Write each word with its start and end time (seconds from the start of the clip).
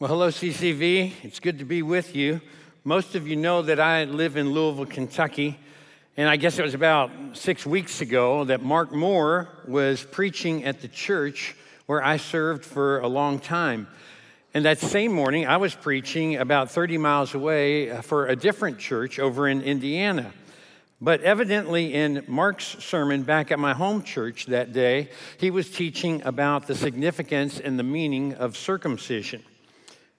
Well, 0.00 0.10
hello, 0.10 0.28
CCV. 0.28 1.12
It's 1.24 1.40
good 1.40 1.58
to 1.58 1.64
be 1.64 1.82
with 1.82 2.14
you. 2.14 2.40
Most 2.84 3.16
of 3.16 3.26
you 3.26 3.34
know 3.34 3.62
that 3.62 3.80
I 3.80 4.04
live 4.04 4.36
in 4.36 4.52
Louisville, 4.52 4.86
Kentucky. 4.86 5.58
And 6.16 6.28
I 6.28 6.36
guess 6.36 6.56
it 6.56 6.62
was 6.62 6.74
about 6.74 7.10
six 7.32 7.66
weeks 7.66 8.00
ago 8.00 8.44
that 8.44 8.62
Mark 8.62 8.92
Moore 8.92 9.48
was 9.66 10.04
preaching 10.04 10.64
at 10.64 10.82
the 10.82 10.86
church 10.86 11.56
where 11.86 12.00
I 12.00 12.16
served 12.16 12.64
for 12.64 13.00
a 13.00 13.08
long 13.08 13.40
time. 13.40 13.88
And 14.54 14.66
that 14.66 14.78
same 14.78 15.10
morning, 15.10 15.48
I 15.48 15.56
was 15.56 15.74
preaching 15.74 16.36
about 16.36 16.70
30 16.70 16.96
miles 16.98 17.34
away 17.34 18.00
for 18.02 18.28
a 18.28 18.36
different 18.36 18.78
church 18.78 19.18
over 19.18 19.48
in 19.48 19.62
Indiana. 19.62 20.32
But 21.00 21.22
evidently, 21.22 21.92
in 21.92 22.22
Mark's 22.28 22.76
sermon 22.84 23.24
back 23.24 23.50
at 23.50 23.58
my 23.58 23.74
home 23.74 24.04
church 24.04 24.46
that 24.46 24.72
day, 24.72 25.10
he 25.38 25.50
was 25.50 25.68
teaching 25.68 26.22
about 26.22 26.68
the 26.68 26.76
significance 26.76 27.58
and 27.58 27.76
the 27.76 27.82
meaning 27.82 28.34
of 28.34 28.56
circumcision. 28.56 29.42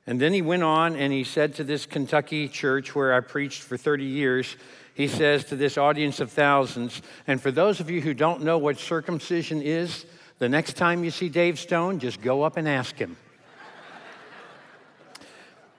And 0.09 0.19
then 0.19 0.33
he 0.33 0.41
went 0.41 0.63
on 0.63 0.95
and 0.95 1.13
he 1.13 1.23
said 1.23 1.53
to 1.55 1.63
this 1.63 1.85
Kentucky 1.85 2.47
church 2.47 2.95
where 2.95 3.13
I 3.13 3.19
preached 3.19 3.61
for 3.61 3.77
30 3.77 4.05
years, 4.05 4.57
he 4.95 5.07
says 5.07 5.45
to 5.45 5.55
this 5.55 5.77
audience 5.77 6.19
of 6.19 6.31
thousands, 6.31 7.03
and 7.27 7.39
for 7.39 7.51
those 7.51 7.79
of 7.79 7.91
you 7.91 8.01
who 8.01 8.15
don't 8.15 8.41
know 8.41 8.57
what 8.57 8.79
circumcision 8.79 9.61
is, 9.61 10.07
the 10.39 10.49
next 10.49 10.73
time 10.77 11.03
you 11.03 11.11
see 11.11 11.29
Dave 11.29 11.59
Stone, 11.59 11.99
just 11.99 12.23
go 12.23 12.41
up 12.41 12.57
and 12.57 12.67
ask 12.67 12.95
him. 12.95 13.17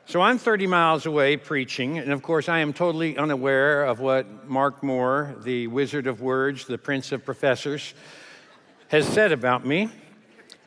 so 0.06 0.20
I'm 0.20 0.38
30 0.38 0.68
miles 0.68 1.06
away 1.06 1.36
preaching, 1.36 1.98
and 1.98 2.12
of 2.12 2.22
course, 2.22 2.48
I 2.48 2.60
am 2.60 2.72
totally 2.72 3.18
unaware 3.18 3.84
of 3.84 3.98
what 3.98 4.48
Mark 4.48 4.84
Moore, 4.84 5.34
the 5.42 5.66
wizard 5.66 6.06
of 6.06 6.20
words, 6.20 6.68
the 6.68 6.78
prince 6.78 7.10
of 7.10 7.24
professors, 7.24 7.94
has 8.90 9.08
said 9.08 9.32
about 9.32 9.66
me. 9.66 9.90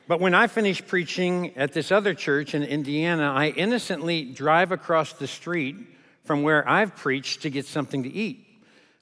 But 0.05 0.19
when 0.19 0.33
I 0.33 0.47
finish 0.47 0.85
preaching 0.85 1.55
at 1.55 1.71
this 1.71 1.89
other 1.89 2.13
church 2.13 2.53
in 2.53 2.63
Indiana, 2.63 3.31
I 3.31 3.49
innocently 3.49 4.25
drive 4.25 4.73
across 4.73 5.13
the 5.13 5.27
street 5.27 5.77
from 6.25 6.43
where 6.43 6.67
I've 6.67 6.93
preached 6.97 7.43
to 7.43 7.49
get 7.49 7.65
something 7.65 8.03
to 8.03 8.09
eat. 8.09 8.45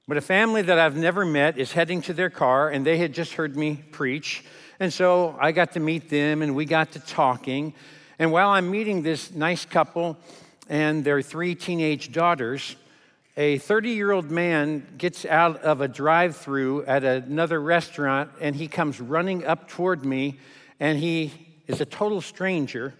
But 0.07 0.17
a 0.17 0.22
family 0.22 0.61
that 0.61 0.77
I've 0.77 0.95
never 0.95 1.25
met 1.25 1.57
is 1.57 1.72
heading 1.72 2.03
to 2.03 2.13
their 2.13 2.29
car, 2.29 2.69
and 2.69 2.85
they 2.85 2.99
had 2.99 3.13
just 3.13 3.33
heard 3.33 3.57
me 3.57 3.83
preach. 3.91 4.44
And 4.79 4.94
so 4.94 5.35
I 5.39 5.53
got 5.53 5.72
to 5.72 5.79
meet 5.79 6.07
them, 6.07 6.44
and 6.44 6.55
we 6.55 6.66
got 6.66 6.91
to 6.91 6.99
talking. 6.99 7.73
And 8.19 8.31
while 8.31 8.49
I'm 8.49 8.69
meeting 8.69 9.02
this 9.02 9.31
nice 9.31 9.66
couple 9.66 10.19
and 10.69 11.03
their 11.03 11.23
three 11.23 11.55
teenage 11.55 12.11
daughters, 12.11 12.75
a 13.35 13.57
30 13.57 13.89
year 13.89 14.11
old 14.11 14.29
man 14.29 14.85
gets 14.99 15.25
out 15.25 15.63
of 15.63 15.81
a 15.81 15.88
drive 15.88 16.38
through 16.38 16.85
at 16.85 17.03
another 17.03 17.59
restaurant, 17.59 18.29
and 18.39 18.55
he 18.55 18.67
comes 18.67 19.02
running 19.02 19.44
up 19.45 19.67
toward 19.67 20.05
me 20.05 20.38
and 20.81 20.97
he 20.97 21.31
is 21.67 21.79
a 21.79 21.85
total 21.85 22.19
stranger. 22.19 22.93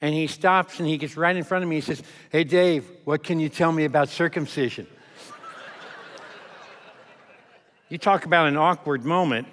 And 0.00 0.14
he 0.14 0.26
stops 0.26 0.78
and 0.78 0.86
he 0.86 0.98
gets 0.98 1.16
right 1.16 1.34
in 1.34 1.42
front 1.42 1.64
of 1.64 1.70
me. 1.70 1.76
He 1.76 1.80
says, 1.80 2.02
Hey, 2.30 2.44
Dave, 2.44 2.84
what 3.04 3.24
can 3.24 3.40
you 3.40 3.48
tell 3.48 3.72
me 3.72 3.86
about 3.86 4.10
circumcision? 4.10 4.86
you 7.88 7.96
talk 7.96 8.26
about 8.26 8.46
an 8.46 8.58
awkward 8.58 9.06
moment. 9.06 9.48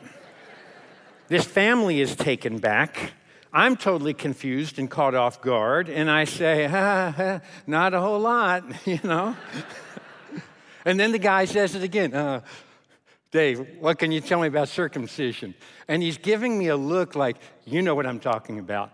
This 1.29 1.45
family 1.45 2.01
is 2.01 2.13
taken 2.13 2.59
back. 2.59 3.13
I'm 3.53 3.77
totally 3.77 4.13
confused 4.13 4.77
and 4.77 4.91
caught 4.91 5.15
off 5.15 5.41
guard. 5.41 5.87
And 5.87 6.11
I 6.11 6.25
say, 6.25 6.67
ha, 6.67 7.11
ha, 7.15 7.39
Not 7.65 7.93
a 7.93 8.01
whole 8.01 8.19
lot, 8.19 8.65
you 8.85 8.99
know? 9.05 9.37
and 10.83 10.99
then 10.99 11.13
the 11.13 11.19
guy 11.19 11.45
says 11.45 11.75
it 11.75 11.83
again. 11.83 12.13
Uh, 12.13 12.41
Dave, 13.31 13.65
what 13.79 13.97
can 13.97 14.11
you 14.11 14.19
tell 14.19 14.41
me 14.41 14.47
about 14.47 14.67
circumcision? 14.67 15.55
And 15.87 16.03
he's 16.03 16.17
giving 16.17 16.57
me 16.57 16.67
a 16.67 16.75
look 16.75 17.15
like, 17.15 17.37
you 17.65 17.81
know 17.81 17.95
what 17.95 18.05
I'm 18.05 18.19
talking 18.19 18.59
about. 18.59 18.91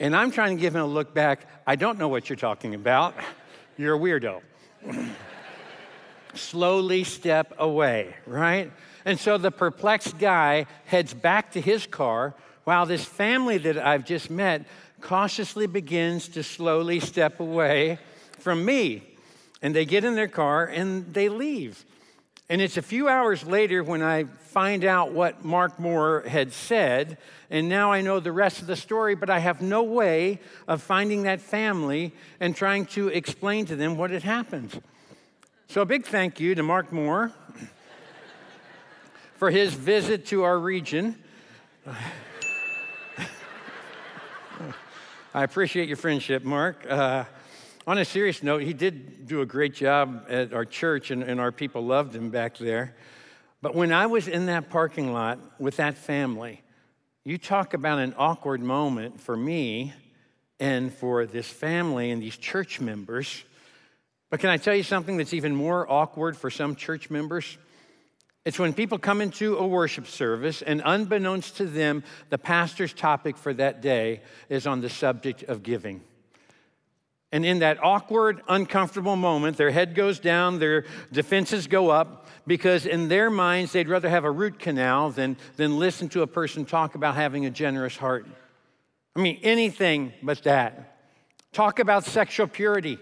And 0.00 0.14
I'm 0.14 0.32
trying 0.32 0.56
to 0.56 0.60
give 0.60 0.74
him 0.74 0.82
a 0.82 0.86
look 0.86 1.14
back, 1.14 1.48
I 1.66 1.76
don't 1.76 1.96
know 1.98 2.08
what 2.08 2.28
you're 2.28 2.36
talking 2.36 2.74
about. 2.74 3.14
You're 3.78 3.94
a 3.94 3.98
weirdo. 3.98 4.40
Slowly 6.34 7.04
step 7.04 7.54
away, 7.58 8.16
right? 8.26 8.72
And 9.04 9.20
so 9.20 9.38
the 9.38 9.52
perplexed 9.52 10.18
guy 10.18 10.66
heads 10.86 11.14
back 11.14 11.52
to 11.52 11.60
his 11.60 11.86
car 11.86 12.34
while 12.64 12.86
this 12.86 13.04
family 13.04 13.58
that 13.58 13.78
I've 13.78 14.04
just 14.04 14.30
met 14.30 14.66
cautiously 15.00 15.68
begins 15.68 16.26
to 16.30 16.42
slowly 16.42 16.98
step 16.98 17.38
away 17.38 18.00
from 18.40 18.64
me. 18.64 19.04
And 19.62 19.74
they 19.74 19.84
get 19.84 20.04
in 20.04 20.16
their 20.16 20.28
car 20.28 20.66
and 20.66 21.14
they 21.14 21.28
leave. 21.28 21.84
And 22.48 22.60
it's 22.60 22.76
a 22.76 22.82
few 22.82 23.08
hours 23.08 23.44
later 23.44 23.82
when 23.82 24.02
I 24.02 24.24
find 24.24 24.84
out 24.84 25.10
what 25.10 25.44
Mark 25.44 25.80
Moore 25.80 26.22
had 26.28 26.52
said, 26.52 27.18
and 27.50 27.68
now 27.68 27.90
I 27.90 28.02
know 28.02 28.20
the 28.20 28.30
rest 28.30 28.60
of 28.60 28.68
the 28.68 28.76
story, 28.76 29.16
but 29.16 29.28
I 29.28 29.40
have 29.40 29.60
no 29.60 29.82
way 29.82 30.38
of 30.68 30.80
finding 30.80 31.24
that 31.24 31.40
family 31.40 32.12
and 32.38 32.54
trying 32.54 32.86
to 32.86 33.08
explain 33.08 33.66
to 33.66 33.74
them 33.74 33.96
what 33.96 34.10
had 34.10 34.22
happened. 34.22 34.80
So, 35.68 35.80
a 35.80 35.84
big 35.84 36.06
thank 36.06 36.38
you 36.38 36.54
to 36.54 36.62
Mark 36.62 36.92
Moore 36.92 37.32
for 39.34 39.50
his 39.50 39.74
visit 39.74 40.26
to 40.26 40.44
our 40.44 40.58
region. 40.58 41.16
I 45.34 45.42
appreciate 45.42 45.88
your 45.88 45.96
friendship, 45.96 46.44
Mark. 46.44 46.88
Uh, 46.88 47.24
on 47.86 47.98
a 47.98 48.04
serious 48.04 48.42
note, 48.42 48.62
he 48.62 48.72
did 48.72 49.26
do 49.26 49.42
a 49.42 49.46
great 49.46 49.74
job 49.74 50.26
at 50.28 50.52
our 50.52 50.64
church, 50.64 51.10
and, 51.10 51.22
and 51.22 51.40
our 51.40 51.52
people 51.52 51.84
loved 51.84 52.14
him 52.14 52.30
back 52.30 52.58
there. 52.58 52.96
But 53.62 53.74
when 53.74 53.92
I 53.92 54.06
was 54.06 54.26
in 54.26 54.46
that 54.46 54.70
parking 54.70 55.12
lot 55.12 55.38
with 55.60 55.76
that 55.76 55.96
family, 55.96 56.62
you 57.24 57.38
talk 57.38 57.74
about 57.74 57.98
an 57.98 58.14
awkward 58.18 58.60
moment 58.60 59.20
for 59.20 59.36
me 59.36 59.92
and 60.58 60.92
for 60.92 61.26
this 61.26 61.48
family 61.48 62.10
and 62.10 62.22
these 62.22 62.36
church 62.36 62.80
members. 62.80 63.44
But 64.30 64.40
can 64.40 64.50
I 64.50 64.56
tell 64.56 64.74
you 64.74 64.82
something 64.82 65.16
that's 65.16 65.34
even 65.34 65.54
more 65.54 65.90
awkward 65.90 66.36
for 66.36 66.50
some 66.50 66.74
church 66.74 67.08
members? 67.08 67.56
It's 68.44 68.58
when 68.58 68.72
people 68.72 68.98
come 68.98 69.20
into 69.20 69.56
a 69.56 69.66
worship 69.66 70.06
service, 70.06 70.62
and 70.62 70.82
unbeknownst 70.84 71.56
to 71.56 71.66
them, 71.66 72.04
the 72.30 72.38
pastor's 72.38 72.92
topic 72.92 73.36
for 73.36 73.52
that 73.54 73.80
day 73.80 74.22
is 74.48 74.66
on 74.66 74.80
the 74.80 74.90
subject 74.90 75.44
of 75.44 75.62
giving. 75.62 76.00
And 77.32 77.44
in 77.44 77.58
that 77.58 77.82
awkward, 77.82 78.40
uncomfortable 78.48 79.16
moment, 79.16 79.56
their 79.56 79.70
head 79.70 79.94
goes 79.94 80.20
down, 80.20 80.58
their 80.58 80.84
defenses 81.12 81.66
go 81.66 81.90
up, 81.90 82.28
because 82.46 82.86
in 82.86 83.08
their 83.08 83.30
minds, 83.30 83.72
they'd 83.72 83.88
rather 83.88 84.08
have 84.08 84.24
a 84.24 84.30
root 84.30 84.58
canal 84.58 85.10
than, 85.10 85.36
than 85.56 85.78
listen 85.78 86.08
to 86.10 86.22
a 86.22 86.26
person 86.26 86.64
talk 86.64 86.94
about 86.94 87.16
having 87.16 87.44
a 87.44 87.50
generous 87.50 87.96
heart. 87.96 88.26
I 89.16 89.20
mean, 89.20 89.40
anything 89.42 90.12
but 90.22 90.42
that. 90.44 90.98
Talk 91.52 91.78
about 91.78 92.04
sexual 92.04 92.46
purity. 92.46 92.98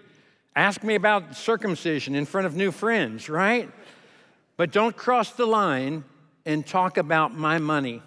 Ask 0.57 0.83
me 0.83 0.95
about 0.95 1.37
circumcision 1.37 2.15
in 2.15 2.25
front 2.25 2.47
of 2.47 2.55
new 2.55 2.71
friends, 2.71 3.29
right? 3.29 3.69
But 4.57 4.71
don't 4.71 4.97
cross 4.97 5.33
the 5.33 5.47
line 5.47 6.05
and 6.47 6.67
talk 6.67 6.97
about 6.97 7.37
my 7.37 7.59
money. 7.59 8.01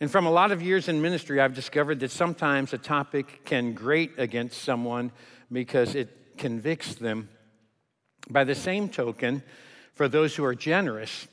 And 0.00 0.10
from 0.10 0.24
a 0.24 0.30
lot 0.30 0.50
of 0.50 0.62
years 0.62 0.88
in 0.88 1.02
ministry, 1.02 1.40
I've 1.40 1.54
discovered 1.54 2.00
that 2.00 2.10
sometimes 2.10 2.72
a 2.72 2.78
topic 2.78 3.44
can 3.44 3.74
grate 3.74 4.12
against 4.16 4.62
someone 4.62 5.12
because 5.52 5.94
it 5.94 6.38
convicts 6.38 6.94
them. 6.94 7.28
By 8.30 8.44
the 8.44 8.54
same 8.54 8.88
token, 8.88 9.42
for 9.94 10.08
those 10.08 10.34
who 10.34 10.44
are 10.44 10.54
generous, 10.54 11.28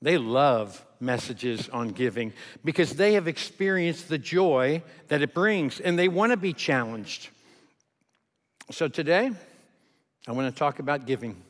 they 0.00 0.18
love 0.18 0.84
messages 1.00 1.68
on 1.70 1.88
giving 1.88 2.32
because 2.64 2.92
they 2.92 3.14
have 3.14 3.26
experienced 3.26 4.08
the 4.08 4.18
joy 4.18 4.82
that 5.08 5.22
it 5.22 5.34
brings 5.34 5.80
and 5.80 5.98
they 5.98 6.08
want 6.08 6.30
to 6.30 6.36
be 6.36 6.52
challenged. 6.52 7.28
So 8.70 8.86
today, 8.86 9.30
I 10.28 10.32
want 10.32 10.54
to 10.54 10.56
talk 10.56 10.78
about 10.78 11.06
giving. 11.06 11.42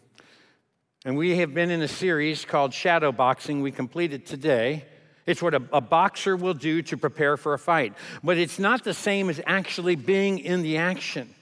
And 1.04 1.18
we 1.18 1.36
have 1.36 1.52
been 1.52 1.70
in 1.70 1.82
a 1.82 1.88
series 1.88 2.46
called 2.46 2.72
Shadow 2.72 3.12
Boxing. 3.12 3.60
We 3.60 3.72
completed 3.72 4.24
today. 4.24 4.86
It's 5.30 5.40
what 5.40 5.54
a, 5.54 5.62
a, 5.72 5.80
boxer 5.80 6.36
will 6.36 6.54
do 6.54 6.82
to 6.82 6.96
prepare 6.96 7.36
for 7.36 7.54
a 7.54 7.58
fight. 7.58 7.94
But 8.24 8.36
it's 8.36 8.58
not 8.58 8.82
the 8.82 8.92
same 8.92 9.30
as 9.30 9.40
actually 9.46 9.94
being 9.94 10.40
in 10.40 10.62
the 10.62 10.78
action. 10.78 11.32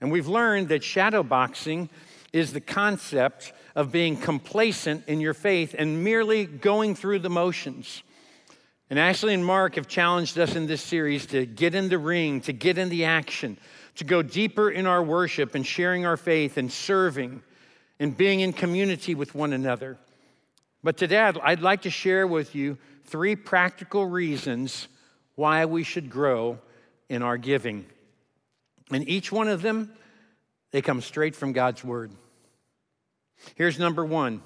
And 0.00 0.10
we've 0.10 0.26
learned 0.26 0.68
that 0.68 0.82
shadow 0.82 1.22
boxing 1.22 1.90
is 2.32 2.52
the 2.52 2.60
concept 2.62 3.52
of 3.74 3.92
being 3.92 4.16
complacent 4.16 5.06
in 5.06 5.20
your 5.20 5.34
faith 5.34 5.74
and 5.76 6.02
merely 6.02 6.46
going 6.46 6.94
through 6.94 7.18
the 7.18 7.28
motions. 7.28 8.02
And 8.88 8.98
Ashley 8.98 9.34
and 9.34 9.44
Mark 9.44 9.76
have 9.76 9.86
challenged 9.86 10.38
us 10.38 10.56
in 10.56 10.66
this 10.66 10.82
series 10.82 11.26
to 11.26 11.44
get 11.44 11.74
in 11.74 11.90
the 11.90 11.98
ring, 11.98 12.40
to 12.42 12.52
get 12.54 12.78
in 12.78 12.88
the 12.88 13.04
action, 13.04 13.58
to 13.96 14.04
go 14.04 14.22
deeper 14.22 14.70
in 14.70 14.86
our 14.86 15.02
worship 15.02 15.54
and 15.54 15.66
sharing 15.66 16.06
our 16.06 16.16
faith 16.16 16.56
and 16.56 16.72
serving 16.72 17.42
and 18.00 18.16
being 18.16 18.40
in 18.40 18.54
community 18.54 19.14
with 19.14 19.34
one 19.34 19.52
another. 19.52 19.98
But 20.82 20.96
today, 20.96 21.18
I'd 21.18 21.60
like 21.60 21.82
to 21.82 21.90
share 21.90 22.26
with 22.26 22.54
you 22.54 22.78
three 23.10 23.34
practical 23.34 24.06
reasons 24.06 24.86
why 25.34 25.64
we 25.66 25.82
should 25.82 26.10
grow 26.10 26.58
in 27.08 27.22
our 27.22 27.36
giving. 27.36 27.84
And 28.92 29.08
each 29.08 29.32
one 29.32 29.48
of 29.48 29.62
them, 29.62 29.92
they 30.70 30.80
come 30.80 31.00
straight 31.00 31.34
from 31.34 31.52
God's 31.52 31.82
word. 31.82 32.12
Here's 33.56 33.78
number 33.78 34.04
one 34.04 34.42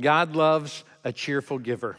God 0.00 0.34
loves 0.34 0.84
a 1.04 1.12
cheerful 1.12 1.58
giver. 1.58 1.96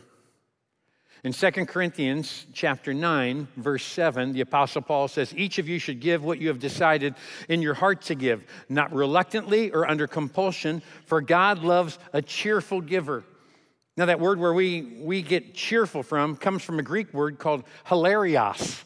In 1.24 1.34
2 1.34 1.52
Corinthians 1.66 2.46
chapter 2.54 2.94
9, 2.94 3.48
verse 3.58 3.84
7, 3.84 4.34
the 4.34 4.42
apostle 4.42 4.82
Paul 4.82 5.08
says, 5.08 5.34
"Each 5.36 5.58
of 5.58 5.68
you 5.68 5.80
should 5.80 6.00
give 6.00 6.24
what 6.24 6.40
you 6.40 6.50
have 6.50 6.60
decided 6.60 7.16
in 7.50 7.62
your 7.62 7.74
heart 7.74 8.04
to 8.04 8.16
give, 8.16 8.44
not 8.70 8.94
reluctantly 8.94 9.72
or 9.72 9.90
under 9.90 10.06
compulsion, 10.06 10.84
for 11.06 11.22
God 11.22 11.64
loves 11.64 11.98
a 12.14 12.22
cheerful 12.22 12.82
giver." 12.82 13.24
Now 13.98 14.06
that 14.06 14.20
word 14.20 14.40
where 14.40 14.54
we 14.54 14.82
we 15.00 15.22
get 15.22 15.54
cheerful 15.54 16.04
from 16.04 16.36
comes 16.36 16.64
from 16.64 16.80
a 16.80 16.84
Greek 16.84 17.14
word 17.14 17.40
called 17.40 17.64
hilarios. 17.88 18.84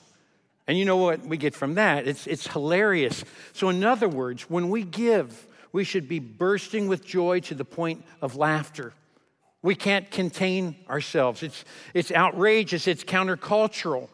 And 0.67 0.77
you 0.77 0.85
know 0.85 0.97
what 0.97 1.19
we 1.21 1.37
get 1.37 1.53
from 1.53 1.75
that? 1.75 2.07
It's 2.07 2.25
it's 2.27 2.47
hilarious. 2.47 3.23
So 3.53 3.69
in 3.69 3.83
other 3.83 4.07
words, 4.07 4.49
when 4.49 4.69
we 4.69 4.83
give, 4.83 5.47
we 5.73 5.83
should 5.83 6.07
be 6.07 6.19
bursting 6.19 6.87
with 6.87 7.05
joy 7.05 7.41
to 7.41 7.55
the 7.55 7.65
point 7.65 8.03
of 8.21 8.35
laughter. 8.35 8.93
We 9.61 9.75
can't 9.75 10.09
contain 10.09 10.75
ourselves. 10.89 11.43
It's, 11.43 11.63
it's 11.93 12.11
outrageous, 12.11 12.87
it's 12.87 13.03
countercultural. 13.03 14.09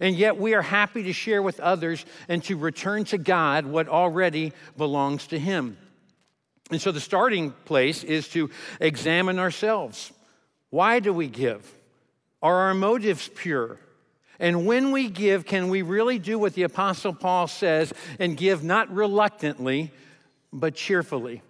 And 0.00 0.16
yet 0.16 0.36
we 0.36 0.54
are 0.54 0.62
happy 0.62 1.02
to 1.04 1.12
share 1.12 1.42
with 1.42 1.60
others 1.60 2.04
and 2.28 2.42
to 2.44 2.56
return 2.56 3.04
to 3.06 3.18
God 3.18 3.66
what 3.66 3.88
already 3.88 4.52
belongs 4.76 5.28
to 5.28 5.38
Him. 5.38 5.76
And 6.70 6.80
so 6.80 6.92
the 6.92 7.00
starting 7.00 7.52
place 7.64 8.04
is 8.04 8.28
to 8.28 8.50
examine 8.80 9.38
ourselves. 9.38 10.12
Why 10.72 11.00
do 11.00 11.12
we 11.12 11.26
give? 11.26 11.70
Are 12.40 12.56
our 12.56 12.72
motives 12.72 13.28
pure? 13.28 13.78
And 14.40 14.64
when 14.64 14.90
we 14.90 15.10
give, 15.10 15.44
can 15.44 15.68
we 15.68 15.82
really 15.82 16.18
do 16.18 16.38
what 16.38 16.54
the 16.54 16.62
Apostle 16.62 17.12
Paul 17.12 17.46
says 17.46 17.92
and 18.18 18.38
give 18.38 18.64
not 18.64 18.90
reluctantly, 18.90 19.90
but 20.50 20.74
cheerfully? 20.74 21.42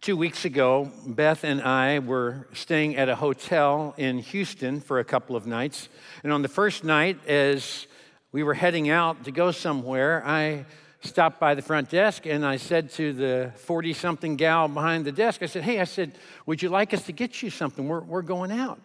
Two 0.00 0.16
weeks 0.16 0.44
ago, 0.44 0.92
Beth 1.04 1.42
and 1.42 1.60
I 1.60 1.98
were 1.98 2.46
staying 2.52 2.94
at 2.94 3.08
a 3.08 3.16
hotel 3.16 3.94
in 3.96 4.20
Houston 4.20 4.80
for 4.80 5.00
a 5.00 5.04
couple 5.04 5.34
of 5.34 5.48
nights. 5.48 5.88
And 6.22 6.32
on 6.32 6.42
the 6.42 6.48
first 6.48 6.84
night, 6.84 7.18
as 7.26 7.88
we 8.30 8.44
were 8.44 8.54
heading 8.54 8.90
out 8.90 9.24
to 9.24 9.32
go 9.32 9.50
somewhere, 9.50 10.22
I 10.24 10.66
stopped 11.02 11.40
by 11.40 11.54
the 11.54 11.62
front 11.62 11.90
desk 11.90 12.26
and 12.26 12.46
I 12.46 12.56
said 12.56 12.90
to 12.92 13.12
the 13.12 13.52
40 13.56 13.92
something 13.92 14.36
gal 14.36 14.68
behind 14.68 15.04
the 15.04 15.12
desk, 15.12 15.42
I 15.42 15.46
said, 15.46 15.62
Hey, 15.64 15.80
I 15.80 15.84
said, 15.84 16.12
would 16.46 16.62
you 16.62 16.68
like 16.68 16.94
us 16.94 17.04
to 17.06 17.12
get 17.12 17.42
you 17.42 17.50
something? 17.50 17.86
We're, 17.86 18.00
we're 18.00 18.22
going 18.22 18.52
out. 18.52 18.80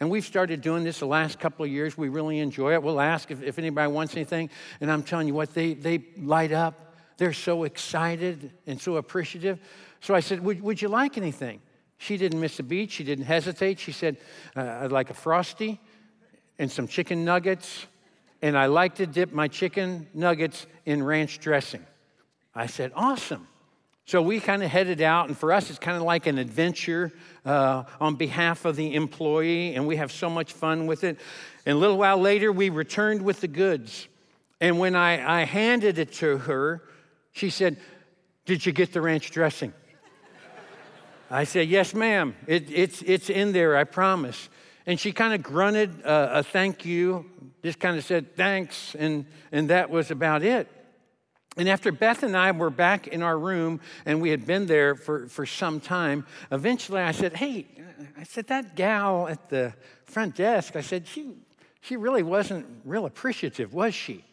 And 0.00 0.10
we've 0.10 0.24
started 0.24 0.60
doing 0.60 0.84
this 0.84 1.00
the 1.00 1.06
last 1.06 1.40
couple 1.40 1.64
of 1.64 1.70
years. 1.70 1.98
We 1.98 2.08
really 2.08 2.38
enjoy 2.38 2.74
it. 2.74 2.82
We'll 2.82 3.00
ask 3.00 3.30
if, 3.30 3.42
if 3.42 3.58
anybody 3.58 3.90
wants 3.90 4.14
anything. 4.14 4.48
And 4.80 4.90
I'm 4.90 5.02
telling 5.02 5.26
you 5.26 5.34
what, 5.34 5.54
they, 5.54 5.74
they 5.74 6.04
light 6.16 6.52
up. 6.52 6.94
They're 7.16 7.32
so 7.32 7.64
excited 7.64 8.52
and 8.66 8.80
so 8.80 8.96
appreciative. 8.96 9.58
So 10.00 10.14
I 10.14 10.20
said, 10.20 10.44
would, 10.44 10.62
would 10.62 10.80
you 10.80 10.88
like 10.88 11.18
anything? 11.18 11.60
She 11.98 12.16
didn't 12.16 12.38
miss 12.38 12.60
a 12.60 12.62
beat. 12.62 12.92
She 12.92 13.02
didn't 13.02 13.24
hesitate. 13.24 13.80
She 13.80 13.90
said, 13.90 14.18
uh, 14.56 14.78
I'd 14.82 14.92
like 14.92 15.10
a 15.10 15.14
frosty 15.14 15.80
and 16.60 16.70
some 16.70 16.86
chicken 16.86 17.24
nuggets, 17.24 17.86
and 18.42 18.56
I 18.56 18.66
like 18.66 18.96
to 18.96 19.06
dip 19.06 19.32
my 19.32 19.48
chicken 19.48 20.06
nuggets 20.14 20.66
in 20.84 21.02
ranch 21.02 21.38
dressing. 21.38 21.84
I 22.54 22.66
said, 22.66 22.92
Awesome. 22.94 23.46
So 24.08 24.22
we 24.22 24.40
kind 24.40 24.62
of 24.62 24.70
headed 24.70 25.02
out, 25.02 25.28
and 25.28 25.36
for 25.36 25.52
us, 25.52 25.68
it's 25.68 25.78
kind 25.78 25.94
of 25.94 26.02
like 26.02 26.26
an 26.26 26.38
adventure 26.38 27.12
uh, 27.44 27.82
on 28.00 28.14
behalf 28.14 28.64
of 28.64 28.74
the 28.74 28.94
employee, 28.94 29.74
and 29.74 29.86
we 29.86 29.96
have 29.96 30.10
so 30.10 30.30
much 30.30 30.54
fun 30.54 30.86
with 30.86 31.04
it. 31.04 31.18
And 31.66 31.76
a 31.76 31.78
little 31.78 31.98
while 31.98 32.16
later, 32.16 32.50
we 32.50 32.70
returned 32.70 33.20
with 33.20 33.42
the 33.42 33.48
goods. 33.48 34.08
And 34.62 34.78
when 34.78 34.96
I, 34.96 35.40
I 35.40 35.44
handed 35.44 35.98
it 35.98 36.12
to 36.14 36.38
her, 36.38 36.82
she 37.32 37.50
said, 37.50 37.76
Did 38.46 38.64
you 38.64 38.72
get 38.72 38.94
the 38.94 39.02
ranch 39.02 39.30
dressing? 39.30 39.74
I 41.30 41.44
said, 41.44 41.68
Yes, 41.68 41.92
ma'am. 41.92 42.34
It, 42.46 42.70
it's, 42.70 43.02
it's 43.02 43.28
in 43.28 43.52
there, 43.52 43.76
I 43.76 43.84
promise. 43.84 44.48
And 44.88 44.98
she 44.98 45.12
kind 45.12 45.34
of 45.34 45.42
grunted 45.42 46.02
uh, 46.02 46.30
a 46.32 46.42
thank 46.42 46.86
you, 46.86 47.26
just 47.62 47.78
kind 47.78 47.98
of 47.98 48.04
said 48.06 48.34
thanks, 48.36 48.94
and, 48.94 49.26
and 49.52 49.68
that 49.68 49.90
was 49.90 50.10
about 50.10 50.42
it. 50.42 50.66
And 51.58 51.68
after 51.68 51.92
Beth 51.92 52.22
and 52.22 52.34
I 52.34 52.52
were 52.52 52.70
back 52.70 53.06
in 53.06 53.22
our 53.22 53.38
room 53.38 53.80
and 54.06 54.22
we 54.22 54.30
had 54.30 54.46
been 54.46 54.64
there 54.64 54.94
for, 54.94 55.26
for 55.28 55.44
some 55.44 55.78
time, 55.78 56.24
eventually 56.50 57.02
I 57.02 57.12
said, 57.12 57.36
Hey, 57.36 57.66
I 58.16 58.22
said, 58.22 58.46
that 58.46 58.76
gal 58.76 59.28
at 59.28 59.50
the 59.50 59.74
front 60.06 60.36
desk, 60.36 60.74
I 60.74 60.80
said, 60.80 61.06
she, 61.06 61.34
she 61.82 61.98
really 61.98 62.22
wasn't 62.22 62.64
real 62.86 63.04
appreciative, 63.04 63.74
was 63.74 63.94
she? 63.94 64.24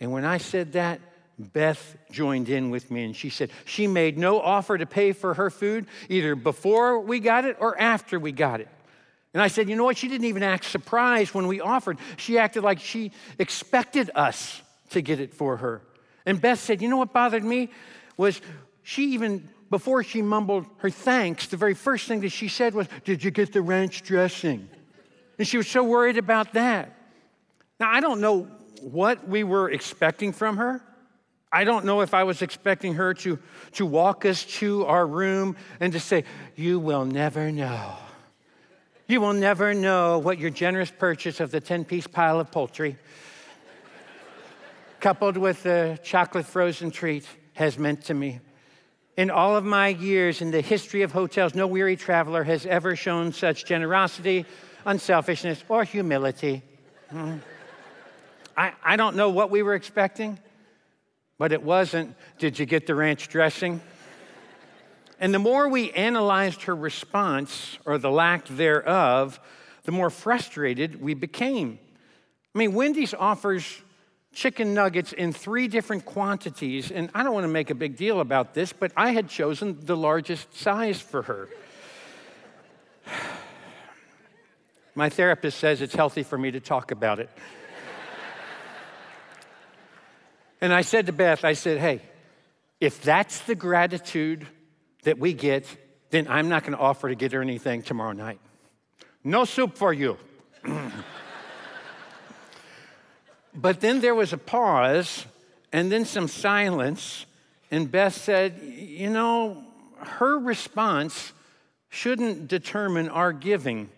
And 0.00 0.12
when 0.12 0.26
I 0.26 0.36
said 0.36 0.72
that, 0.72 1.00
Beth 1.38 1.96
joined 2.10 2.50
in 2.50 2.68
with 2.68 2.90
me 2.90 3.04
and 3.04 3.16
she 3.16 3.30
said 3.30 3.48
she 3.64 3.86
made 3.86 4.18
no 4.18 4.38
offer 4.38 4.76
to 4.76 4.84
pay 4.84 5.12
for 5.12 5.32
her 5.32 5.48
food 5.48 5.86
either 6.10 6.34
before 6.34 7.00
we 7.00 7.20
got 7.20 7.46
it 7.46 7.56
or 7.58 7.80
after 7.80 8.18
we 8.18 8.32
got 8.32 8.60
it. 8.60 8.68
And 9.34 9.42
I 9.42 9.48
said, 9.48 9.68
you 9.68 9.76
know 9.76 9.84
what? 9.84 9.96
She 9.96 10.08
didn't 10.08 10.26
even 10.26 10.42
act 10.42 10.64
surprised 10.64 11.34
when 11.34 11.46
we 11.46 11.60
offered. 11.60 11.98
She 12.16 12.38
acted 12.38 12.62
like 12.62 12.80
she 12.80 13.12
expected 13.38 14.10
us 14.14 14.62
to 14.90 15.02
get 15.02 15.20
it 15.20 15.34
for 15.34 15.58
her. 15.58 15.82
And 16.24 16.40
Beth 16.40 16.58
said, 16.58 16.80
you 16.80 16.88
know 16.88 16.96
what 16.96 17.12
bothered 17.12 17.44
me? 17.44 17.70
Was 18.16 18.40
she 18.82 19.12
even, 19.12 19.48
before 19.70 20.02
she 20.02 20.22
mumbled 20.22 20.66
her 20.78 20.90
thanks, 20.90 21.46
the 21.48 21.56
very 21.56 21.74
first 21.74 22.08
thing 22.08 22.20
that 22.20 22.30
she 22.30 22.48
said 22.48 22.74
was, 22.74 22.88
Did 23.04 23.22
you 23.22 23.30
get 23.30 23.52
the 23.52 23.62
ranch 23.62 24.02
dressing? 24.02 24.68
And 25.38 25.46
she 25.46 25.56
was 25.56 25.68
so 25.68 25.84
worried 25.84 26.16
about 26.16 26.54
that. 26.54 26.96
Now, 27.78 27.90
I 27.92 28.00
don't 28.00 28.20
know 28.20 28.48
what 28.80 29.28
we 29.28 29.44
were 29.44 29.70
expecting 29.70 30.32
from 30.32 30.56
her. 30.56 30.82
I 31.52 31.64
don't 31.64 31.84
know 31.84 32.00
if 32.00 32.12
I 32.12 32.24
was 32.24 32.42
expecting 32.42 32.94
her 32.94 33.14
to, 33.14 33.38
to 33.72 33.86
walk 33.86 34.24
us 34.24 34.44
to 34.58 34.84
our 34.86 35.06
room 35.06 35.56
and 35.80 35.92
to 35.92 36.00
say, 36.00 36.24
You 36.56 36.80
will 36.80 37.04
never 37.04 37.52
know. 37.52 37.96
You 39.08 39.22
will 39.22 39.32
never 39.32 39.72
know 39.72 40.18
what 40.18 40.38
your 40.38 40.50
generous 40.50 40.90
purchase 40.90 41.40
of 41.40 41.50
the 41.50 41.62
10 41.62 41.86
piece 41.86 42.06
pile 42.06 42.40
of 42.40 42.50
poultry, 42.50 42.98
coupled 45.00 45.38
with 45.38 45.62
the 45.62 45.98
chocolate 46.04 46.44
frozen 46.44 46.90
treat, 46.90 47.26
has 47.54 47.78
meant 47.78 48.04
to 48.04 48.14
me. 48.14 48.40
In 49.16 49.30
all 49.30 49.56
of 49.56 49.64
my 49.64 49.88
years 49.88 50.42
in 50.42 50.50
the 50.50 50.60
history 50.60 51.00
of 51.00 51.12
hotels, 51.12 51.54
no 51.54 51.66
weary 51.66 51.96
traveler 51.96 52.44
has 52.44 52.66
ever 52.66 52.94
shown 52.94 53.32
such 53.32 53.64
generosity, 53.64 54.44
unselfishness, 54.84 55.64
or 55.70 55.84
humility. 55.84 56.62
Hmm. 57.10 57.38
I, 58.58 58.72
I 58.84 58.96
don't 58.96 59.16
know 59.16 59.30
what 59.30 59.50
we 59.50 59.62
were 59.62 59.74
expecting. 59.74 60.38
But 61.38 61.52
it 61.52 61.62
wasn't, 61.62 62.14
did 62.38 62.58
you 62.58 62.66
get 62.66 62.86
the 62.86 62.94
ranch 62.94 63.28
dressing? 63.28 63.80
And 65.20 65.34
the 65.34 65.38
more 65.38 65.68
we 65.68 65.90
analyzed 65.92 66.62
her 66.62 66.74
response, 66.74 67.78
or 67.84 67.98
the 67.98 68.10
lack 68.10 68.46
thereof, 68.46 69.40
the 69.84 69.92
more 69.92 70.10
frustrated 70.10 71.00
we 71.00 71.14
became. 71.14 71.78
I 72.54 72.58
mean, 72.58 72.74
Wendy's 72.74 73.14
offers 73.14 73.82
chicken 74.32 74.74
nuggets 74.74 75.12
in 75.12 75.32
three 75.32 75.66
different 75.66 76.04
quantities, 76.04 76.90
and 76.90 77.10
I 77.14 77.22
don't 77.22 77.32
want 77.34 77.44
to 77.44 77.48
make 77.48 77.70
a 77.70 77.74
big 77.74 77.96
deal 77.96 78.20
about 78.20 78.54
this, 78.54 78.72
but 78.72 78.92
I 78.96 79.10
had 79.10 79.28
chosen 79.28 79.78
the 79.84 79.96
largest 79.96 80.54
size 80.54 81.00
for 81.00 81.22
her. 81.22 81.48
My 84.94 85.08
therapist 85.08 85.58
says 85.58 85.80
it's 85.80 85.94
healthy 85.94 86.22
for 86.22 86.36
me 86.36 86.50
to 86.50 86.60
talk 86.60 86.90
about 86.90 87.18
it. 87.20 87.30
And 90.60 90.72
I 90.72 90.82
said 90.82 91.06
to 91.06 91.12
Beth, 91.12 91.44
I 91.44 91.52
said, 91.52 91.78
hey, 91.78 92.02
if 92.80 93.02
that's 93.02 93.40
the 93.40 93.54
gratitude 93.54 94.46
that 95.04 95.18
we 95.18 95.32
get, 95.32 95.66
then 96.10 96.26
I'm 96.28 96.48
not 96.48 96.62
going 96.62 96.72
to 96.72 96.78
offer 96.78 97.08
to 97.08 97.14
get 97.14 97.32
her 97.32 97.42
anything 97.42 97.82
tomorrow 97.82 98.12
night. 98.12 98.40
No 99.24 99.44
soup 99.44 99.76
for 99.76 99.92
you. 99.92 100.16
but 103.54 103.80
then 103.80 104.00
there 104.00 104.14
was 104.14 104.32
a 104.32 104.38
pause 104.38 105.26
and 105.72 105.90
then 105.92 106.04
some 106.04 106.28
silence. 106.28 107.26
And 107.70 107.90
Beth 107.90 108.14
said, 108.14 108.60
You 108.62 109.10
know, 109.10 109.64
her 109.98 110.38
response 110.38 111.32
shouldn't 111.90 112.48
determine 112.48 113.08
our 113.08 113.32
giving. 113.32 113.90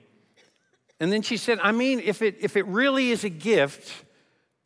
And 0.98 1.12
then 1.12 1.22
she 1.22 1.36
said, 1.36 1.58
I 1.62 1.72
mean, 1.72 2.00
if 2.00 2.22
it, 2.22 2.36
if 2.40 2.56
it 2.56 2.66
really 2.66 3.10
is 3.10 3.24
a 3.24 3.30
gift, 3.30 4.04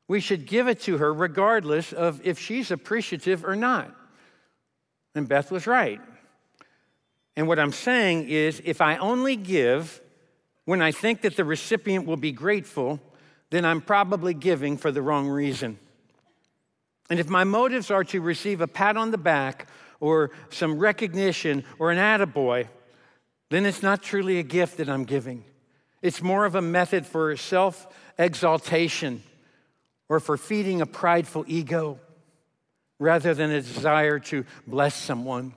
we 0.09 0.21
should 0.21 0.47
give 0.47 0.69
it 0.69 0.81
to 0.83 0.99
her 0.99 1.13
regardless 1.13 1.93
of 1.93 2.21
if 2.27 2.39
she's 2.39 2.71
appreciative 2.71 3.45
or 3.45 3.57
not. 3.57 3.95
And 5.15 5.29
Beth 5.29 5.51
was 5.51 5.67
right. 5.67 6.01
And 7.37 7.49
what 7.49 7.59
I'm 7.59 7.73
saying 7.73 8.29
is 8.29 8.63
if 8.65 8.81
I 8.81 8.97
only 8.97 9.37
give 9.37 10.01
when 10.65 10.81
I 10.81 10.93
think 10.93 11.23
that 11.23 11.37
the 11.37 11.45
recipient 11.45 12.07
will 12.07 12.17
be 12.17 12.33
grateful, 12.33 13.01
then 13.51 13.65
I'm 13.65 13.81
probably 13.81 14.35
giving 14.35 14.77
for 14.77 14.91
the 14.91 15.03
wrong 15.03 15.29
reason. 15.29 15.79
And 17.11 17.21
if 17.21 17.29
my 17.29 17.45
motives 17.45 17.91
are 17.91 18.05
to 18.05 18.21
receive 18.21 18.61
a 18.61 18.67
pat 18.67 18.97
on 18.97 19.11
the 19.11 19.19
back 19.19 19.69
or 20.01 20.31
some 20.51 20.79
recognition 20.79 21.65
or 21.79 21.91
an 21.91 21.99
attaboy, 21.99 22.69
then 23.51 23.67
it's 23.67 23.83
not 23.83 24.03
truly 24.03 24.39
a 24.39 24.43
gift 24.43 24.79
that 24.79 24.89
I'm 24.89 25.05
giving. 25.05 25.45
It's 26.01 26.23
more 26.23 26.45
of 26.45 26.55
a 26.55 26.63
method 26.63 27.07
for 27.07 27.37
self 27.37 27.87
exaltation 28.19 29.23
or 30.09 30.21
for 30.21 30.37
feeding 30.37 30.81
a 30.81 30.87
prideful 30.87 31.45
ego 31.47 31.99
rather 32.99 33.35
than 33.35 33.51
a 33.51 33.61
desire 33.61 34.19
to 34.19 34.45
bless 34.67 34.95
someone. 34.95 35.55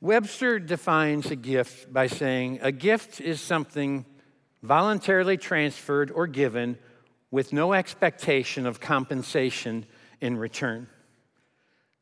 Webster 0.00 0.58
defines 0.58 1.30
a 1.30 1.36
gift 1.36 1.92
by 1.92 2.06
saying 2.06 2.60
a 2.62 2.72
gift 2.72 3.20
is 3.20 3.40
something 3.40 4.04
voluntarily 4.62 5.36
transferred 5.36 6.10
or 6.10 6.26
given 6.26 6.78
with 7.30 7.52
no 7.52 7.72
expectation 7.72 8.66
of 8.66 8.80
compensation 8.80 9.84
in 10.20 10.36
return. 10.36 10.88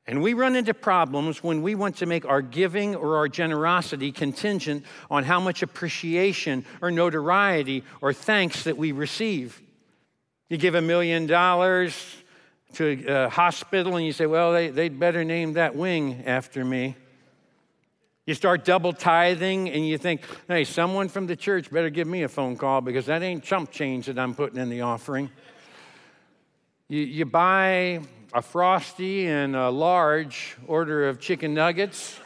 And 0.07 0.23
we 0.23 0.35
run 0.35 0.55
into 0.55 0.75
problems 0.75 1.43
when 1.43 1.63
we 1.63 1.75
want 1.75 1.97
to 1.97 2.07
make 2.07 2.27
our 2.27 2.43
giving 2.43 2.95
or 2.95 3.17
our 3.17 3.29
generosity 3.29 4.13
contingent 4.13 4.85
on 5.11 5.25
how 5.25 5.41
much 5.41 5.63
appreciation 5.63 6.67
or 6.83 6.91
notoriety 6.91 7.85
or 8.03 8.13
thanks 8.13 8.65
that 8.65 8.77
we 8.77 8.93
receive. 8.93 9.63
You 10.51 10.59
give 10.59 10.75
a 10.75 10.83
million 10.83 11.27
dollars 11.27 11.95
to 12.75 13.05
a 13.09 13.29
hospital 13.31 13.97
and 13.97 14.05
you 14.05 14.13
say, 14.13 14.27
well, 14.27 14.53
they, 14.53 14.71
would 14.71 15.01
better 15.01 15.25
name 15.25 15.55
that 15.55 15.75
wing 15.75 16.25
after 16.27 16.65
me. 16.65 16.97
You 18.27 18.33
start 18.33 18.65
double 18.65 18.95
tithing 18.95 19.69
and 19.69 19.87
you 19.87 19.99
think, 19.99 20.23
hey, 20.49 20.65
someone 20.65 21.09
from 21.09 21.27
the 21.27 21.37
church 21.37 21.71
better 21.71 21.91
give 21.91 22.07
me 22.07 22.23
a 22.23 22.29
phone 22.29 22.57
call 22.57 22.81
because 22.81 23.07
that 23.07 23.23
ain't 23.23 23.45
chump 23.45 23.71
change 23.71 24.07
that 24.07 24.19
I'm 24.19 24.35
putting 24.35 24.59
in 24.59 24.71
the 24.71 24.81
offering. 24.81 25.31
You, 26.89 27.01
you 27.01 27.27
buy 27.27 28.01
a 28.33 28.41
frosty 28.41 29.27
and 29.27 29.55
a 29.55 29.69
large 29.69 30.57
order 30.67 31.07
of 31.09 31.21
chicken 31.21 31.53
nuggets 31.53 32.19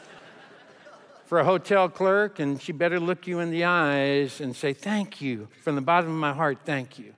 for 1.25 1.39
a 1.39 1.43
hotel 1.43 1.89
clerk, 1.89 2.39
and 2.39 2.61
she 2.61 2.71
better 2.71 2.99
look 2.99 3.27
you 3.27 3.39
in 3.39 3.51
the 3.51 3.65
eyes 3.65 4.41
and 4.41 4.55
say, 4.55 4.73
Thank 4.73 5.21
you. 5.21 5.47
From 5.61 5.75
the 5.75 5.81
bottom 5.81 6.09
of 6.09 6.15
my 6.15 6.33
heart, 6.33 6.59
thank 6.65 6.97
you. 6.97 7.13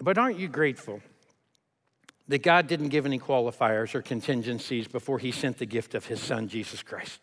But 0.00 0.18
aren't 0.18 0.38
you 0.38 0.48
grateful 0.48 1.00
that 2.30 2.44
God 2.44 2.68
didn't 2.68 2.90
give 2.90 3.06
any 3.06 3.18
qualifiers 3.18 3.92
or 3.92 4.02
contingencies 4.02 4.86
before 4.86 5.18
He 5.18 5.32
sent 5.32 5.58
the 5.58 5.66
gift 5.66 5.96
of 5.96 6.06
His 6.06 6.20
Son, 6.20 6.46
Jesus 6.46 6.80
Christ? 6.80 7.20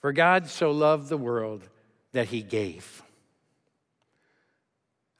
For 0.00 0.12
God 0.12 0.48
so 0.48 0.72
loved 0.72 1.08
the 1.08 1.16
world 1.16 1.62
that 2.10 2.26
He 2.26 2.42
gave. 2.42 3.02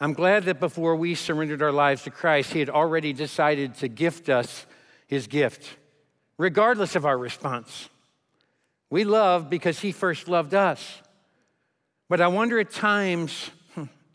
I'm 0.00 0.14
glad 0.14 0.46
that 0.46 0.58
before 0.58 0.96
we 0.96 1.14
surrendered 1.14 1.62
our 1.62 1.70
lives 1.70 2.02
to 2.02 2.10
Christ, 2.10 2.52
He 2.52 2.58
had 2.58 2.68
already 2.68 3.12
decided 3.12 3.76
to 3.76 3.86
gift 3.86 4.28
us 4.28 4.66
His 5.06 5.28
gift, 5.28 5.76
regardless 6.38 6.96
of 6.96 7.06
our 7.06 7.16
response. 7.16 7.88
We 8.90 9.04
love 9.04 9.48
because 9.48 9.78
He 9.78 9.92
first 9.92 10.26
loved 10.26 10.54
us. 10.54 11.00
But 12.08 12.20
I 12.20 12.26
wonder 12.26 12.58
at 12.58 12.72
times, 12.72 13.52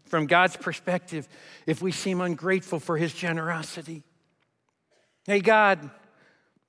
from 0.08 0.26
God's 0.26 0.58
perspective, 0.58 1.28
if 1.66 1.82
we 1.82 1.92
seem 1.92 2.22
ungrateful 2.22 2.80
for 2.80 2.98
His 2.98 3.14
generosity. 3.14 4.04
Hey, 5.26 5.42
God, 5.42 5.90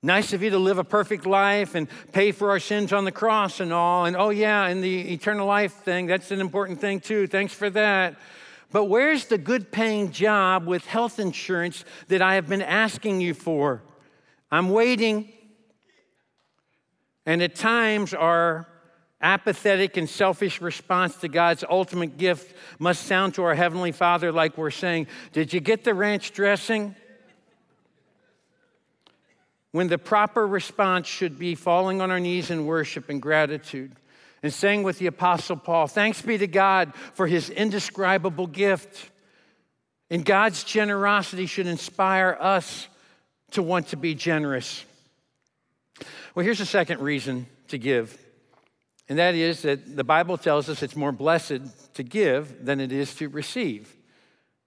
Nice 0.01 0.31
of 0.31 0.41
you 0.41 0.49
to 0.51 0.59
live 0.59 0.77
a 0.77 0.83
perfect 0.85 1.25
life 1.25 1.75
and 1.75 1.89
pay 2.13 2.31
for 2.31 2.51
our 2.51 2.59
sins 2.59 2.93
on 2.93 3.03
the 3.03 3.11
cross 3.11 3.59
and 3.59 3.73
all. 3.73 4.05
And 4.05 4.15
oh, 4.15 4.29
yeah, 4.29 4.67
and 4.67 4.81
the 4.81 5.13
eternal 5.13 5.45
life 5.45 5.73
thing, 5.73 6.07
that's 6.07 6.31
an 6.31 6.39
important 6.39 6.79
thing 6.79 7.01
too. 7.01 7.27
Thanks 7.27 7.53
for 7.53 7.69
that. 7.71 8.17
But 8.71 8.85
where's 8.85 9.25
the 9.25 9.37
good 9.37 9.73
paying 9.73 10.11
job 10.11 10.65
with 10.67 10.85
health 10.85 11.19
insurance 11.19 11.83
that 12.07 12.21
I 12.21 12.35
have 12.35 12.47
been 12.47 12.61
asking 12.61 13.19
you 13.19 13.33
for? 13.33 13.81
I'm 14.49 14.69
waiting. 14.69 15.33
And 17.25 17.43
at 17.43 17.55
times, 17.55 18.13
our 18.13 18.68
apathetic 19.21 19.97
and 19.97 20.09
selfish 20.09 20.61
response 20.61 21.15
to 21.17 21.27
God's 21.27 21.63
ultimate 21.69 22.17
gift 22.17 22.55
must 22.79 23.03
sound 23.03 23.35
to 23.35 23.43
our 23.43 23.55
Heavenly 23.55 23.91
Father 23.91 24.31
like 24.31 24.57
we're 24.57 24.71
saying, 24.71 25.07
Did 25.33 25.53
you 25.53 25.59
get 25.59 25.83
the 25.83 25.93
ranch 25.93 26.31
dressing? 26.31 26.95
When 29.71 29.87
the 29.87 29.97
proper 29.97 30.47
response 30.47 31.07
should 31.07 31.37
be 31.37 31.53
falling 31.55 32.01
on 32.01 32.09
our 32.09 32.19
knees 32.19 32.49
in 32.49 32.65
worship 32.65 33.09
and 33.09 33.21
gratitude 33.21 33.91
and 34.41 34.53
saying 34.53 34.83
with 34.83 34.99
the 34.99 35.07
Apostle 35.07 35.57
Paul, 35.57 35.87
Thanks 35.87 36.21
be 36.21 36.37
to 36.37 36.47
God 36.47 36.93
for 37.13 37.27
his 37.27 37.49
indescribable 37.49 38.47
gift. 38.47 39.11
And 40.09 40.25
God's 40.25 40.63
generosity 40.63 41.45
should 41.45 41.67
inspire 41.67 42.35
us 42.39 42.87
to 43.51 43.61
want 43.61 43.89
to 43.89 43.97
be 43.97 44.15
generous. 44.15 44.83
Well, 46.33 46.43
here's 46.43 46.61
a 46.61 46.65
second 46.65 47.01
reason 47.01 47.47
to 47.67 47.77
give, 47.77 48.17
and 49.09 49.19
that 49.19 49.35
is 49.35 49.63
that 49.63 49.95
the 49.97 50.03
Bible 50.03 50.37
tells 50.37 50.69
us 50.69 50.81
it's 50.81 50.95
more 50.95 51.11
blessed 51.11 51.61
to 51.95 52.03
give 52.03 52.63
than 52.63 52.79
it 52.79 52.91
is 52.91 53.13
to 53.15 53.27
receive. 53.27 53.93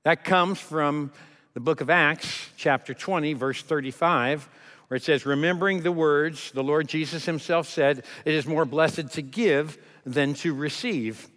That 0.05 0.25
comes 0.25 0.59
from 0.59 1.13
the 1.55 1.61
book 1.61 1.81
of 1.81 1.89
Acts, 1.89 2.49
chapter 2.57 2.93
20, 2.93 3.35
verse 3.35 3.63
35 3.63 4.49
where 4.93 4.99
it 4.99 5.03
says, 5.03 5.25
Remembering 5.25 5.81
the 5.81 5.91
words 5.91 6.51
the 6.53 6.63
Lord 6.63 6.87
Jesus 6.87 7.25
himself 7.25 7.67
said, 7.67 8.05
it 8.27 8.35
is 8.35 8.47
more 8.47 8.67
blessed 8.67 9.13
to 9.13 9.23
give 9.23 9.79
than 10.05 10.35
to 10.35 10.53
receive. 10.53 11.29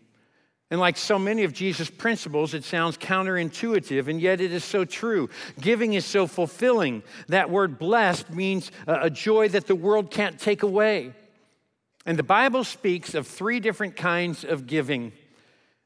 And 0.69 0.77
like 0.81 0.97
so 0.97 1.17
many 1.17 1.45
of 1.45 1.53
Jesus' 1.53 1.89
principles, 1.89 2.53
it 2.53 2.65
sounds 2.65 2.97
counterintuitive, 2.97 4.09
and 4.09 4.19
yet 4.19 4.41
it 4.41 4.51
is 4.51 4.65
so 4.65 4.83
true. 4.83 5.29
Giving 5.62 5.93
is 5.93 6.03
so 6.03 6.27
fulfilling. 6.27 7.01
That 7.29 7.50
word 7.50 7.79
blessed 7.79 8.29
means 8.29 8.74
a 8.88 9.09
joy 9.09 9.47
that 9.47 9.67
the 9.67 9.75
world 9.75 10.12
can't 10.12 10.38
take 10.38 10.63
away. 10.63 11.13
And 12.05 12.19
the 12.19 12.24
Bible 12.24 12.63
speaks 12.63 13.15
of 13.15 13.27
three 13.27 13.59
different 13.59 13.95
kinds 13.95 14.43
of 14.43 14.67
giving. 14.67 15.12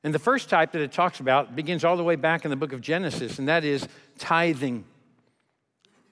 And 0.03 0.13
the 0.13 0.19
first 0.19 0.49
type 0.49 0.73
that 0.73 0.81
it 0.81 0.91
talks 0.91 1.19
about 1.19 1.55
begins 1.55 1.83
all 1.83 1.97
the 1.97 2.03
way 2.03 2.15
back 2.15 2.45
in 2.45 2.51
the 2.51 2.57
book 2.57 2.73
of 2.73 2.81
Genesis, 2.81 3.39
and 3.39 3.47
that 3.47 3.63
is 3.63 3.87
tithing. 4.17 4.85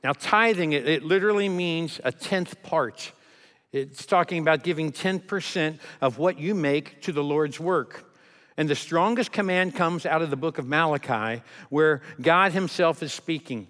Now, 0.04 0.14
tithing, 0.14 0.74
it, 0.74 0.88
it 0.88 1.04
literally 1.04 1.50
means 1.50 2.00
a 2.04 2.12
tenth 2.12 2.62
part. 2.64 3.12
It's 3.72 4.06
talking 4.06 4.40
about 4.40 4.64
giving 4.64 4.92
10% 4.92 5.80
of 6.00 6.18
what 6.18 6.40
you 6.40 6.56
make 6.56 7.02
to 7.02 7.12
the 7.12 7.24
Lord's 7.24 7.60
work. 7.60 8.06
And 8.56 8.70
the 8.70 8.76
strongest 8.76 9.32
command 9.32 9.76
comes 9.76 10.06
out 10.06 10.22
of 10.22 10.30
the 10.30 10.38
book 10.38 10.58
of 10.58 10.66
Malachi, 10.66 11.44
where 11.70 12.02
God 12.22 12.54
Himself 12.54 13.04
is 13.04 13.14
speaking. 13.14 13.68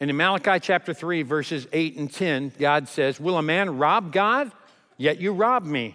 And 0.00 0.10
in 0.10 0.16
Malachi 0.16 0.58
chapter 0.60 0.92
3, 0.92 1.22
verses 1.22 1.66
8 1.72 1.96
and 1.96 2.12
10, 2.12 2.52
God 2.58 2.88
says, 2.88 3.20
Will 3.20 3.38
a 3.38 3.42
man 3.42 3.78
rob 3.78 4.12
God? 4.12 4.50
Yet 4.96 5.20
you 5.20 5.32
rob 5.32 5.64
me. 5.64 5.94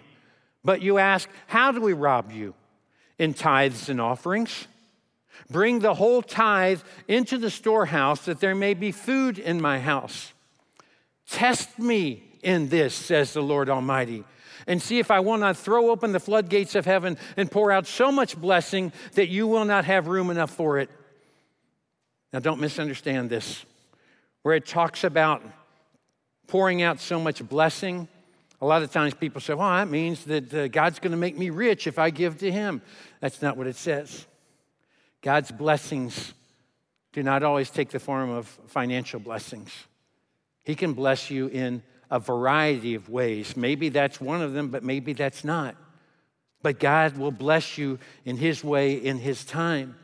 But 0.64 0.82
you 0.82 0.98
ask, 0.98 1.28
How 1.46 1.72
do 1.72 1.80
we 1.80 1.92
rob 1.92 2.32
you? 2.32 2.54
In 3.18 3.34
tithes 3.34 3.88
and 3.88 4.00
offerings. 4.00 4.66
Bring 5.50 5.80
the 5.80 5.94
whole 5.94 6.22
tithe 6.22 6.80
into 7.08 7.38
the 7.38 7.50
storehouse 7.50 8.24
that 8.26 8.40
there 8.40 8.54
may 8.54 8.74
be 8.74 8.92
food 8.92 9.38
in 9.38 9.60
my 9.60 9.80
house. 9.80 10.32
Test 11.28 11.78
me 11.78 12.22
in 12.42 12.68
this, 12.68 12.94
says 12.94 13.32
the 13.32 13.42
Lord 13.42 13.68
Almighty, 13.68 14.24
and 14.66 14.80
see 14.80 14.98
if 14.98 15.10
I 15.10 15.20
will 15.20 15.38
not 15.38 15.56
throw 15.56 15.90
open 15.90 16.12
the 16.12 16.20
floodgates 16.20 16.74
of 16.74 16.84
heaven 16.84 17.16
and 17.36 17.50
pour 17.50 17.72
out 17.72 17.86
so 17.86 18.12
much 18.12 18.36
blessing 18.36 18.92
that 19.14 19.28
you 19.28 19.46
will 19.46 19.64
not 19.64 19.84
have 19.84 20.06
room 20.06 20.30
enough 20.30 20.50
for 20.50 20.78
it. 20.78 20.90
Now, 22.32 22.38
don't 22.38 22.60
misunderstand 22.60 23.30
this. 23.30 23.64
Where 24.42 24.54
it 24.54 24.66
talks 24.66 25.04
about 25.04 25.42
pouring 26.46 26.82
out 26.82 27.00
so 27.00 27.20
much 27.20 27.46
blessing, 27.46 28.08
a 28.62 28.64
lot 28.64 28.84
of 28.84 28.92
times 28.92 29.12
people 29.12 29.40
say, 29.40 29.54
well, 29.54 29.68
that 29.70 29.90
means 29.90 30.24
that 30.26 30.54
uh, 30.54 30.68
God's 30.68 31.00
going 31.00 31.10
to 31.10 31.16
make 31.16 31.36
me 31.36 31.50
rich 31.50 31.88
if 31.88 31.98
I 31.98 32.10
give 32.10 32.38
to 32.38 32.50
Him. 32.50 32.80
That's 33.20 33.42
not 33.42 33.56
what 33.56 33.66
it 33.66 33.74
says. 33.74 34.24
God's 35.20 35.50
blessings 35.50 36.32
do 37.12 37.24
not 37.24 37.42
always 37.42 37.70
take 37.70 37.90
the 37.90 37.98
form 37.98 38.30
of 38.30 38.46
financial 38.68 39.18
blessings. 39.18 39.72
He 40.62 40.76
can 40.76 40.92
bless 40.92 41.28
you 41.28 41.48
in 41.48 41.82
a 42.08 42.20
variety 42.20 42.94
of 42.94 43.08
ways. 43.08 43.56
Maybe 43.56 43.88
that's 43.88 44.20
one 44.20 44.40
of 44.40 44.52
them, 44.52 44.68
but 44.68 44.84
maybe 44.84 45.12
that's 45.12 45.42
not. 45.42 45.74
But 46.62 46.78
God 46.78 47.18
will 47.18 47.32
bless 47.32 47.76
you 47.76 47.98
in 48.24 48.36
His 48.36 48.62
way, 48.62 48.94
in 48.94 49.18
His 49.18 49.44
time. 49.44 49.96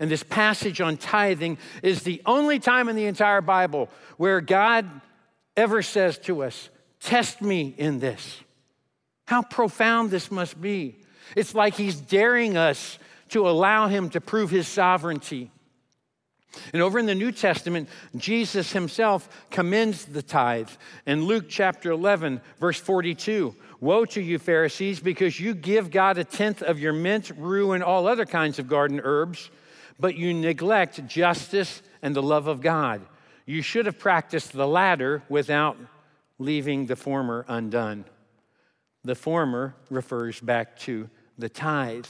And 0.00 0.10
this 0.10 0.22
passage 0.22 0.80
on 0.80 0.96
tithing 0.96 1.58
is 1.82 2.02
the 2.02 2.22
only 2.24 2.60
time 2.60 2.88
in 2.88 2.96
the 2.96 3.04
entire 3.04 3.42
Bible 3.42 3.90
where 4.16 4.40
God 4.40 4.88
ever 5.54 5.82
says 5.82 6.16
to 6.20 6.44
us, 6.44 6.70
Test 7.04 7.42
me 7.42 7.74
in 7.76 8.00
this. 8.00 8.40
How 9.26 9.42
profound 9.42 10.10
this 10.10 10.30
must 10.30 10.60
be. 10.60 10.96
It's 11.36 11.54
like 11.54 11.74
He's 11.74 11.96
daring 11.96 12.56
us 12.56 12.98
to 13.28 13.48
allow 13.48 13.88
him 13.88 14.10
to 14.10 14.20
prove 14.20 14.50
his 14.50 14.68
sovereignty. 14.68 15.50
And 16.72 16.80
over 16.80 16.98
in 16.98 17.06
the 17.06 17.14
New 17.14 17.32
Testament, 17.32 17.88
Jesus 18.16 18.72
himself 18.72 19.28
commends 19.50 20.04
the 20.04 20.22
tithe. 20.22 20.70
In 21.04 21.24
Luke 21.24 21.46
chapter 21.48 21.90
11, 21.90 22.40
verse 22.60 22.78
42, 22.78 23.54
Woe 23.80 24.04
to 24.04 24.20
you, 24.22 24.38
Pharisees, 24.38 25.00
because 25.00 25.40
you 25.40 25.52
give 25.52 25.90
God 25.90 26.16
a 26.16 26.24
tenth 26.24 26.62
of 26.62 26.78
your 26.78 26.92
mint, 26.92 27.32
rue, 27.36 27.72
and 27.72 27.82
all 27.82 28.06
other 28.06 28.24
kinds 28.24 28.58
of 28.58 28.68
garden 28.68 29.00
herbs, 29.02 29.50
but 29.98 30.16
you 30.16 30.32
neglect 30.32 31.04
justice 31.06 31.82
and 32.02 32.14
the 32.14 32.22
love 32.22 32.46
of 32.46 32.60
God. 32.60 33.02
You 33.46 33.62
should 33.62 33.86
have 33.86 33.98
practiced 33.98 34.52
the 34.52 34.68
latter 34.68 35.22
without 35.28 35.76
leaving 36.38 36.86
the 36.86 36.96
former 36.96 37.44
undone. 37.48 38.04
The 39.04 39.14
former 39.14 39.74
refers 39.90 40.40
back 40.40 40.78
to 40.80 41.08
the 41.38 41.48
tithe. 41.48 42.06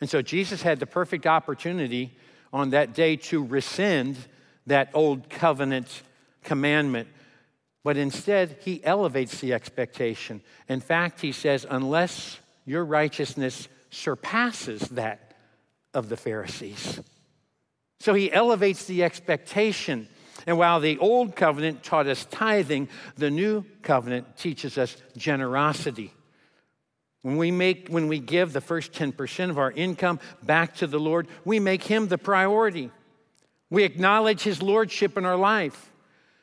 And 0.00 0.08
so 0.08 0.22
Jesus 0.22 0.62
had 0.62 0.80
the 0.80 0.86
perfect 0.86 1.26
opportunity 1.26 2.12
on 2.52 2.70
that 2.70 2.94
day 2.94 3.16
to 3.16 3.44
rescind 3.44 4.16
that 4.66 4.90
old 4.94 5.28
covenant 5.28 6.02
commandment. 6.44 7.08
But 7.84 7.96
instead, 7.96 8.58
he 8.60 8.84
elevates 8.84 9.40
the 9.40 9.54
expectation. 9.54 10.42
In 10.68 10.80
fact, 10.80 11.20
he 11.20 11.32
says, 11.32 11.66
unless 11.68 12.38
your 12.64 12.84
righteousness 12.84 13.68
surpasses 13.90 14.82
that 14.90 15.34
of 15.94 16.08
the 16.08 16.16
Pharisees. 16.16 17.00
So 18.00 18.14
he 18.14 18.32
elevates 18.32 18.84
the 18.84 19.02
expectation. 19.04 20.08
And 20.48 20.56
while 20.56 20.80
the 20.80 20.96
old 20.96 21.36
covenant 21.36 21.82
taught 21.82 22.06
us 22.06 22.24
tithing, 22.30 22.88
the 23.16 23.30
new 23.30 23.66
covenant 23.82 24.38
teaches 24.38 24.78
us 24.78 24.96
generosity. 25.14 26.10
When 27.20 27.36
we 27.36 27.50
make 27.50 27.88
when 27.90 28.08
we 28.08 28.18
give 28.18 28.54
the 28.54 28.62
first 28.62 28.92
10% 28.92 29.50
of 29.50 29.58
our 29.58 29.70
income 29.70 30.20
back 30.42 30.76
to 30.76 30.86
the 30.86 30.98
Lord, 30.98 31.28
we 31.44 31.60
make 31.60 31.82
him 31.82 32.08
the 32.08 32.16
priority. 32.16 32.90
We 33.68 33.84
acknowledge 33.84 34.40
his 34.40 34.62
lordship 34.62 35.18
in 35.18 35.26
our 35.26 35.36
life. 35.36 35.92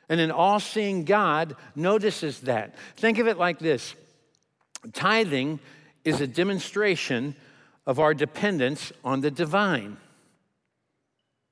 And 0.08 0.20
an 0.20 0.30
all-seeing 0.30 1.02
God 1.02 1.56
notices 1.74 2.42
that. 2.42 2.76
Think 2.96 3.18
of 3.18 3.26
it 3.26 3.38
like 3.38 3.58
this. 3.58 3.96
Tithing 4.92 5.58
is 6.04 6.20
a 6.20 6.28
demonstration 6.28 7.34
of 7.88 7.98
our 7.98 8.14
dependence 8.14 8.92
on 9.04 9.20
the 9.20 9.32
divine. 9.32 9.96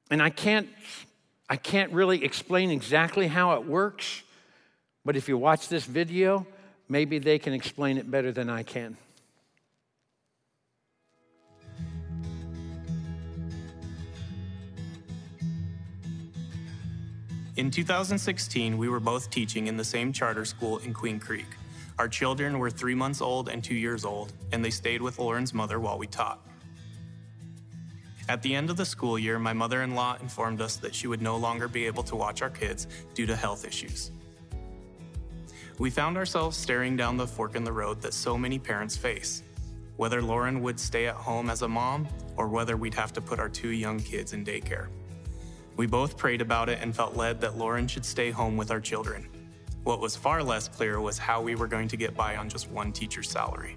And 0.08 0.22
I 0.22 0.30
can't 0.30 0.68
I 1.48 1.56
can't 1.56 1.92
really 1.92 2.24
explain 2.24 2.70
exactly 2.70 3.26
how 3.26 3.54
it 3.54 3.66
works, 3.66 4.22
but 5.04 5.16
if 5.16 5.28
you 5.28 5.36
watch 5.36 5.68
this 5.68 5.84
video, 5.84 6.46
maybe 6.88 7.18
they 7.18 7.38
can 7.38 7.52
explain 7.52 7.98
it 7.98 8.10
better 8.10 8.32
than 8.32 8.48
I 8.48 8.62
can. 8.62 8.96
In 17.56 17.70
2016, 17.70 18.76
we 18.76 18.88
were 18.88 18.98
both 18.98 19.30
teaching 19.30 19.68
in 19.68 19.76
the 19.76 19.84
same 19.84 20.12
charter 20.12 20.44
school 20.44 20.78
in 20.78 20.92
Queen 20.92 21.20
Creek. 21.20 21.46
Our 22.00 22.08
children 22.08 22.58
were 22.58 22.68
three 22.68 22.96
months 22.96 23.20
old 23.20 23.48
and 23.48 23.62
two 23.62 23.76
years 23.76 24.04
old, 24.04 24.32
and 24.50 24.64
they 24.64 24.70
stayed 24.70 25.00
with 25.00 25.20
Lauren's 25.20 25.54
mother 25.54 25.78
while 25.78 25.96
we 25.96 26.08
taught. 26.08 26.44
At 28.28 28.40
the 28.40 28.54
end 28.54 28.70
of 28.70 28.76
the 28.76 28.86
school 28.86 29.18
year, 29.18 29.38
my 29.38 29.52
mother 29.52 29.82
in 29.82 29.94
law 29.94 30.16
informed 30.20 30.62
us 30.62 30.76
that 30.76 30.94
she 30.94 31.06
would 31.06 31.20
no 31.20 31.36
longer 31.36 31.68
be 31.68 31.86
able 31.86 32.02
to 32.04 32.16
watch 32.16 32.40
our 32.40 32.50
kids 32.50 32.86
due 33.12 33.26
to 33.26 33.36
health 33.36 33.66
issues. 33.66 34.12
We 35.78 35.90
found 35.90 36.16
ourselves 36.16 36.56
staring 36.56 36.96
down 36.96 37.16
the 37.16 37.26
fork 37.26 37.54
in 37.54 37.64
the 37.64 37.72
road 37.72 38.00
that 38.00 38.14
so 38.14 38.38
many 38.38 38.58
parents 38.58 38.96
face 38.96 39.42
whether 39.96 40.20
Lauren 40.20 40.60
would 40.60 40.80
stay 40.80 41.06
at 41.06 41.14
home 41.14 41.48
as 41.48 41.62
a 41.62 41.68
mom 41.68 42.08
or 42.36 42.48
whether 42.48 42.76
we'd 42.76 42.94
have 42.94 43.12
to 43.12 43.20
put 43.20 43.38
our 43.38 43.48
two 43.48 43.68
young 43.68 44.00
kids 44.00 44.32
in 44.32 44.44
daycare. 44.44 44.88
We 45.76 45.86
both 45.86 46.16
prayed 46.16 46.40
about 46.40 46.68
it 46.68 46.80
and 46.82 46.94
felt 46.94 47.16
led 47.16 47.40
that 47.40 47.56
Lauren 47.56 47.86
should 47.86 48.04
stay 48.04 48.32
home 48.32 48.56
with 48.56 48.72
our 48.72 48.80
children. 48.80 49.28
What 49.84 50.00
was 50.00 50.16
far 50.16 50.42
less 50.42 50.66
clear 50.66 51.00
was 51.00 51.18
how 51.18 51.42
we 51.42 51.54
were 51.54 51.68
going 51.68 51.88
to 51.88 51.96
get 51.96 52.16
by 52.16 52.36
on 52.36 52.48
just 52.48 52.70
one 52.70 52.90
teacher's 52.90 53.30
salary. 53.30 53.76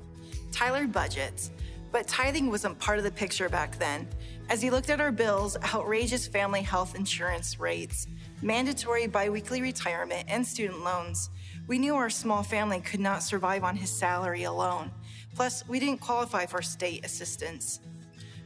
Tyler 0.51 0.87
budgets, 0.87 1.51
but 1.91 2.07
tithing 2.07 2.49
wasn't 2.49 2.79
part 2.79 2.97
of 2.97 3.03
the 3.03 3.11
picture 3.11 3.49
back 3.49 3.77
then. 3.77 4.07
As 4.49 4.61
he 4.61 4.69
looked 4.69 4.89
at 4.89 5.01
our 5.01 5.11
bills, 5.11 5.57
outrageous 5.73 6.25
family 6.25 6.61
health 6.61 6.95
insurance 6.95 7.59
rates, 7.59 8.07
mandatory 8.41 9.05
biweekly 9.05 9.61
retirement, 9.61 10.23
and 10.29 10.45
student 10.45 10.85
loans, 10.85 11.29
we 11.67 11.77
knew 11.77 11.95
our 11.95 12.09
small 12.09 12.43
family 12.43 12.79
could 12.79 13.01
not 13.01 13.23
survive 13.23 13.65
on 13.65 13.75
his 13.75 13.91
salary 13.91 14.43
alone. 14.43 14.89
Plus, 15.35 15.67
we 15.67 15.81
didn't 15.81 15.99
qualify 15.99 16.45
for 16.45 16.61
state 16.61 17.05
assistance. 17.05 17.81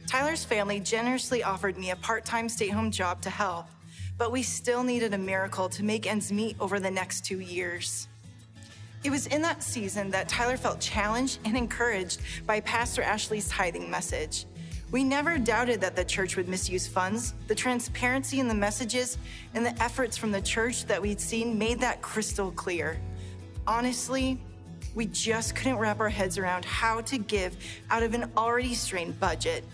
Tyler's 0.08 0.44
family 0.44 0.80
generously 0.80 1.44
offered 1.44 1.78
me 1.78 1.92
a 1.92 1.96
part 1.96 2.24
time 2.24 2.48
stay 2.48 2.68
home 2.68 2.90
job 2.90 3.22
to 3.22 3.30
help, 3.30 3.66
but 4.18 4.32
we 4.32 4.42
still 4.42 4.82
needed 4.82 5.14
a 5.14 5.18
miracle 5.18 5.68
to 5.68 5.84
make 5.84 6.08
ends 6.08 6.32
meet 6.32 6.56
over 6.58 6.80
the 6.80 6.90
next 6.90 7.24
two 7.24 7.38
years. 7.38 8.08
It 9.04 9.10
was 9.10 9.28
in 9.28 9.40
that 9.42 9.62
season 9.62 10.10
that 10.10 10.28
Tyler 10.28 10.56
felt 10.56 10.80
challenged 10.80 11.38
and 11.44 11.56
encouraged 11.56 12.20
by 12.44 12.58
Pastor 12.60 13.02
Ashley's 13.02 13.48
tithing 13.48 13.88
message. 13.88 14.46
We 14.92 15.02
never 15.02 15.38
doubted 15.38 15.80
that 15.80 15.96
the 15.96 16.04
church 16.04 16.36
would 16.36 16.48
misuse 16.48 16.86
funds. 16.86 17.32
The 17.48 17.54
transparency 17.54 18.40
in 18.40 18.46
the 18.46 18.54
messages 18.54 19.16
and 19.54 19.64
the 19.64 19.82
efforts 19.82 20.18
from 20.18 20.32
the 20.32 20.42
church 20.42 20.84
that 20.84 21.00
we'd 21.00 21.18
seen 21.18 21.58
made 21.58 21.80
that 21.80 22.02
crystal 22.02 22.52
clear. 22.52 23.00
Honestly, 23.66 24.38
we 24.94 25.06
just 25.06 25.56
couldn't 25.56 25.78
wrap 25.78 25.98
our 25.98 26.10
heads 26.10 26.36
around 26.36 26.66
how 26.66 27.00
to 27.00 27.16
give 27.16 27.56
out 27.88 28.02
of 28.02 28.12
an 28.12 28.30
already 28.36 28.74
strained 28.74 29.18
budget. 29.18 29.64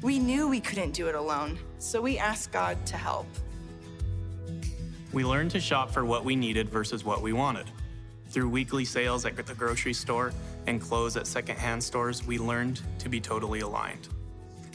We 0.00 0.20
knew 0.20 0.48
we 0.48 0.60
couldn't 0.60 0.92
do 0.92 1.08
it 1.08 1.16
alone, 1.16 1.58
so 1.80 2.00
we 2.00 2.16
asked 2.18 2.52
God 2.52 2.86
to 2.86 2.96
help. 2.96 3.26
We 5.12 5.24
learned 5.24 5.50
to 5.50 5.60
shop 5.60 5.90
for 5.90 6.04
what 6.04 6.24
we 6.24 6.36
needed 6.36 6.68
versus 6.68 7.04
what 7.04 7.20
we 7.20 7.32
wanted. 7.32 7.66
Through 8.28 8.48
weekly 8.48 8.84
sales 8.84 9.26
at 9.26 9.44
the 9.44 9.54
grocery 9.54 9.92
store 9.92 10.32
and 10.68 10.80
clothes 10.80 11.16
at 11.16 11.26
secondhand 11.26 11.82
stores, 11.82 12.24
we 12.24 12.38
learned 12.38 12.80
to 13.00 13.08
be 13.08 13.20
totally 13.20 13.60
aligned. 13.60 14.08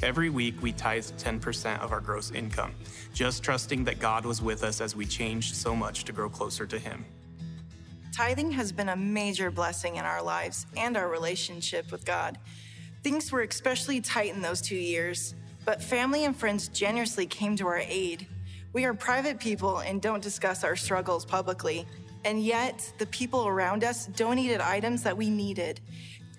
Every 0.04 0.30
week, 0.30 0.62
we 0.62 0.74
tithed 0.74 1.18
10% 1.18 1.80
of 1.80 1.92
our 1.92 2.00
gross 2.00 2.30
income, 2.32 2.76
just 3.16 3.42
trusting 3.42 3.84
that 3.86 4.00
God 4.00 4.26
was 4.26 4.44
with 4.44 4.64
us 4.64 4.80
as 4.80 4.96
we 4.96 5.08
changed 5.08 5.56
so 5.56 5.76
much 5.76 6.04
to 6.04 6.12
grow 6.12 6.30
closer 6.30 6.68
to 6.68 6.78
Him. 6.78 7.04
Tithing 8.16 8.52
has 8.52 8.72
been 8.72 8.90
a 8.90 8.96
major 8.96 9.50
blessing 9.50 9.96
in 9.96 10.06
our 10.06 10.22
lives 10.22 10.68
and 10.76 10.96
our 10.98 11.10
relationship 11.10 11.92
with 11.92 12.06
God. 12.06 12.38
Things 13.02 13.32
were 13.32 13.42
especially 13.42 14.00
tight 14.00 14.36
in 14.36 14.42
those 14.42 14.62
two 14.62 14.76
years, 14.76 15.34
but 15.66 15.82
family 15.82 16.26
and 16.26 16.36
friends 16.36 16.68
generously 16.68 17.26
came 17.26 17.56
to 17.56 17.66
our 17.66 17.80
aid. 17.80 18.28
We 18.74 18.86
are 18.86 18.94
private 18.94 19.40
people 19.40 19.80
and 19.80 20.00
don't 20.00 20.22
discuss 20.22 20.64
our 20.64 20.76
struggles 20.76 21.26
publicly, 21.26 21.88
and 22.24 22.44
yet 22.44 22.94
the 23.00 23.08
people 23.08 23.48
around 23.48 23.84
us 23.84 24.06
donated 24.06 24.62
items 24.62 25.02
that 25.04 25.18
we 25.18 25.32
needed, 25.32 25.80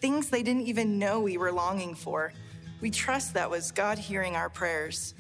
things 0.00 0.30
they 0.30 0.44
didn't 0.44 0.68
even 0.68 0.96
know 0.96 1.18
we 1.18 1.38
were 1.38 1.50
longing 1.50 1.96
for. 1.96 2.32
We 2.80 2.90
trust 2.90 3.34
that 3.34 3.50
was 3.50 3.72
God 3.72 3.98
hearing 3.98 4.36
our 4.36 4.48
prayers. 4.48 5.14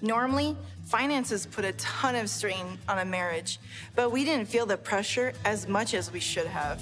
Normally, 0.00 0.56
finances 0.84 1.46
put 1.46 1.64
a 1.64 1.72
ton 1.72 2.14
of 2.14 2.30
strain 2.30 2.78
on 2.88 2.98
a 2.98 3.04
marriage, 3.04 3.58
but 3.94 4.10
we 4.10 4.24
didn't 4.24 4.46
feel 4.46 4.64
the 4.64 4.76
pressure 4.76 5.32
as 5.44 5.68
much 5.68 5.92
as 5.92 6.12
we 6.12 6.20
should 6.20 6.46
have. 6.46 6.80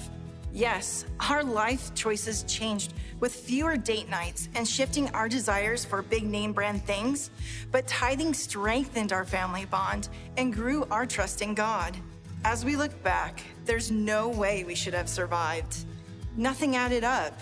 Yes, 0.53 1.05
our 1.29 1.43
life 1.43 1.93
choices 1.93 2.43
changed 2.43 2.93
with 3.19 3.33
fewer 3.33 3.75
date 3.75 4.09
nights 4.09 4.47
and 4.55 4.67
shifting 4.67 5.09
our 5.09 5.27
desires 5.27 5.83
for 5.83 6.01
big 6.01 6.23
name 6.23 6.53
brand 6.53 6.83
things, 6.85 7.29
but 7.71 7.87
tithing 7.87 8.33
strengthened 8.33 9.11
our 9.11 9.25
family 9.25 9.65
bond 9.65 10.09
and 10.37 10.53
grew 10.53 10.85
our 10.89 11.05
trust 11.05 11.41
in 11.41 11.53
God. 11.53 11.97
As 12.45 12.63
we 12.63 12.75
look 12.75 13.03
back, 13.03 13.41
there's 13.65 13.91
no 13.91 14.29
way 14.29 14.63
we 14.63 14.75
should 14.75 14.93
have 14.93 15.09
survived. 15.09 15.85
Nothing 16.37 16.75
added 16.75 17.03
up. 17.03 17.37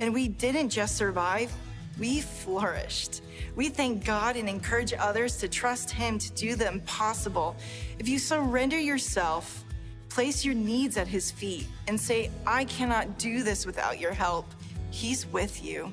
And 0.00 0.14
we 0.14 0.28
didn't 0.28 0.70
just 0.70 0.96
survive, 0.96 1.52
we 1.98 2.20
flourished. 2.20 3.22
We 3.56 3.68
thank 3.68 4.04
God 4.04 4.36
and 4.36 4.48
encourage 4.48 4.92
others 4.92 5.36
to 5.38 5.48
trust 5.48 5.90
Him 5.90 6.18
to 6.18 6.32
do 6.32 6.54
the 6.54 6.68
impossible. 6.68 7.56
If 7.98 8.08
you 8.08 8.18
surrender 8.18 8.78
yourself, 8.78 9.64
Place 10.08 10.44
your 10.44 10.54
needs 10.54 10.96
at 10.96 11.06
His 11.06 11.30
feet 11.30 11.68
and 11.86 12.00
say, 12.00 12.30
I 12.46 12.64
cannot 12.64 13.18
do 13.18 13.42
this 13.42 13.66
without 13.66 14.00
your 14.00 14.12
help. 14.12 14.46
He's 14.90 15.26
with 15.26 15.62
you. 15.62 15.92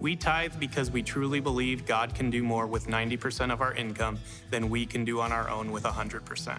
We 0.00 0.16
tithe 0.16 0.54
because 0.60 0.90
we 0.90 1.02
truly 1.02 1.40
believe 1.40 1.86
God 1.86 2.14
can 2.14 2.30
do 2.30 2.42
more 2.42 2.66
with 2.66 2.86
90% 2.86 3.52
of 3.52 3.60
our 3.62 3.72
income 3.74 4.18
than 4.50 4.68
we 4.68 4.84
can 4.84 5.04
do 5.04 5.20
on 5.20 5.32
our 5.32 5.48
own 5.48 5.72
with 5.72 5.84
100%. 5.84 6.58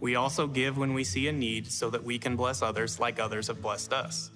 We 0.00 0.16
also 0.16 0.46
give 0.46 0.78
when 0.78 0.94
we 0.94 1.04
see 1.04 1.28
a 1.28 1.32
need 1.32 1.70
so 1.70 1.90
that 1.90 2.02
we 2.02 2.18
can 2.18 2.36
bless 2.36 2.62
others 2.62 2.98
like 2.98 3.20
others 3.20 3.48
have 3.48 3.60
blessed 3.60 3.92
us. 3.92 4.30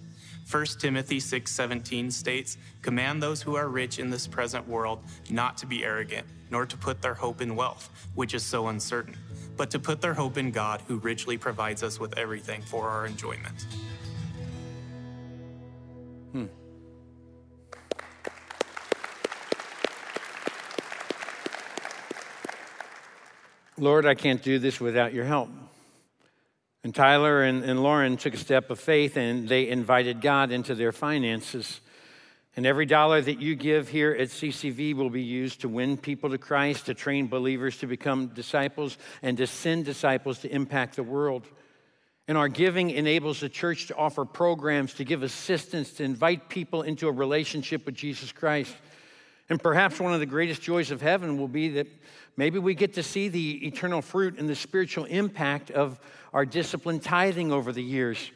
1 0.50 0.64
Timothy 0.78 1.20
6:17 1.20 2.11
states, 2.11 2.56
"Command 2.80 3.22
those 3.22 3.42
who 3.42 3.54
are 3.54 3.68
rich 3.68 3.98
in 3.98 4.08
this 4.08 4.26
present 4.26 4.66
world 4.66 5.04
not 5.28 5.58
to 5.58 5.66
be 5.66 5.84
arrogant, 5.84 6.26
nor 6.50 6.64
to 6.64 6.74
put 6.74 7.02
their 7.02 7.12
hope 7.12 7.42
in 7.42 7.54
wealth, 7.54 7.90
which 8.14 8.32
is 8.32 8.42
so 8.42 8.68
uncertain, 8.68 9.14
but 9.58 9.70
to 9.70 9.78
put 9.78 10.00
their 10.00 10.14
hope 10.14 10.38
in 10.38 10.50
God, 10.50 10.80
who 10.88 10.96
richly 11.00 11.37
provides 11.37 11.82
us 11.82 12.00
with 12.00 12.16
everything 12.16 12.62
for 12.62 12.88
our 12.88 13.04
enjoyment." 13.04 13.66
Hmm. 16.32 16.46
Lord, 23.76 24.06
I 24.06 24.14
can't 24.14 24.42
do 24.42 24.58
this 24.58 24.80
without 24.80 25.12
your 25.12 25.26
help. 25.26 25.50
And 26.84 26.94
Tyler 26.94 27.42
and, 27.42 27.64
and 27.64 27.82
Lauren 27.82 28.16
took 28.16 28.34
a 28.34 28.38
step 28.38 28.70
of 28.70 28.78
faith 28.78 29.16
and 29.16 29.48
they 29.48 29.68
invited 29.68 30.20
God 30.20 30.52
into 30.52 30.74
their 30.74 30.92
finances. 30.92 31.80
And 32.56 32.66
every 32.66 32.86
dollar 32.86 33.20
that 33.20 33.40
you 33.40 33.54
give 33.54 33.88
here 33.88 34.12
at 34.12 34.28
CCV 34.28 34.94
will 34.94 35.10
be 35.10 35.22
used 35.22 35.60
to 35.60 35.68
win 35.68 35.96
people 35.96 36.30
to 36.30 36.38
Christ, 36.38 36.86
to 36.86 36.94
train 36.94 37.28
believers 37.28 37.78
to 37.78 37.86
become 37.86 38.28
disciples, 38.28 38.98
and 39.22 39.36
to 39.38 39.46
send 39.46 39.84
disciples 39.84 40.40
to 40.40 40.52
impact 40.52 40.96
the 40.96 41.04
world. 41.04 41.46
And 42.26 42.36
our 42.36 42.48
giving 42.48 42.90
enables 42.90 43.40
the 43.40 43.48
church 43.48 43.86
to 43.86 43.96
offer 43.96 44.24
programs, 44.24 44.94
to 44.94 45.04
give 45.04 45.22
assistance, 45.22 45.92
to 45.94 46.04
invite 46.04 46.48
people 46.48 46.82
into 46.82 47.08
a 47.08 47.12
relationship 47.12 47.86
with 47.86 47.94
Jesus 47.94 48.32
Christ. 48.32 48.74
And 49.50 49.62
perhaps 49.62 49.98
one 49.98 50.12
of 50.12 50.20
the 50.20 50.26
greatest 50.26 50.61
joys 50.61 50.90
of 50.90 51.00
heaven 51.00 51.38
will 51.38 51.48
be 51.48 51.70
that 51.70 51.87
maybe 52.37 52.58
we 52.58 52.74
get 52.74 52.94
to 52.94 53.02
see 53.02 53.28
the 53.28 53.66
eternal 53.66 54.02
fruit 54.02 54.38
and 54.38 54.48
the 54.48 54.54
spiritual 54.54 55.04
impact 55.06 55.70
of 55.70 55.98
our 56.32 56.44
disciplined 56.44 57.02
tithing 57.02 57.50
over 57.50 57.72
the 57.72 57.82
years. 57.82 58.30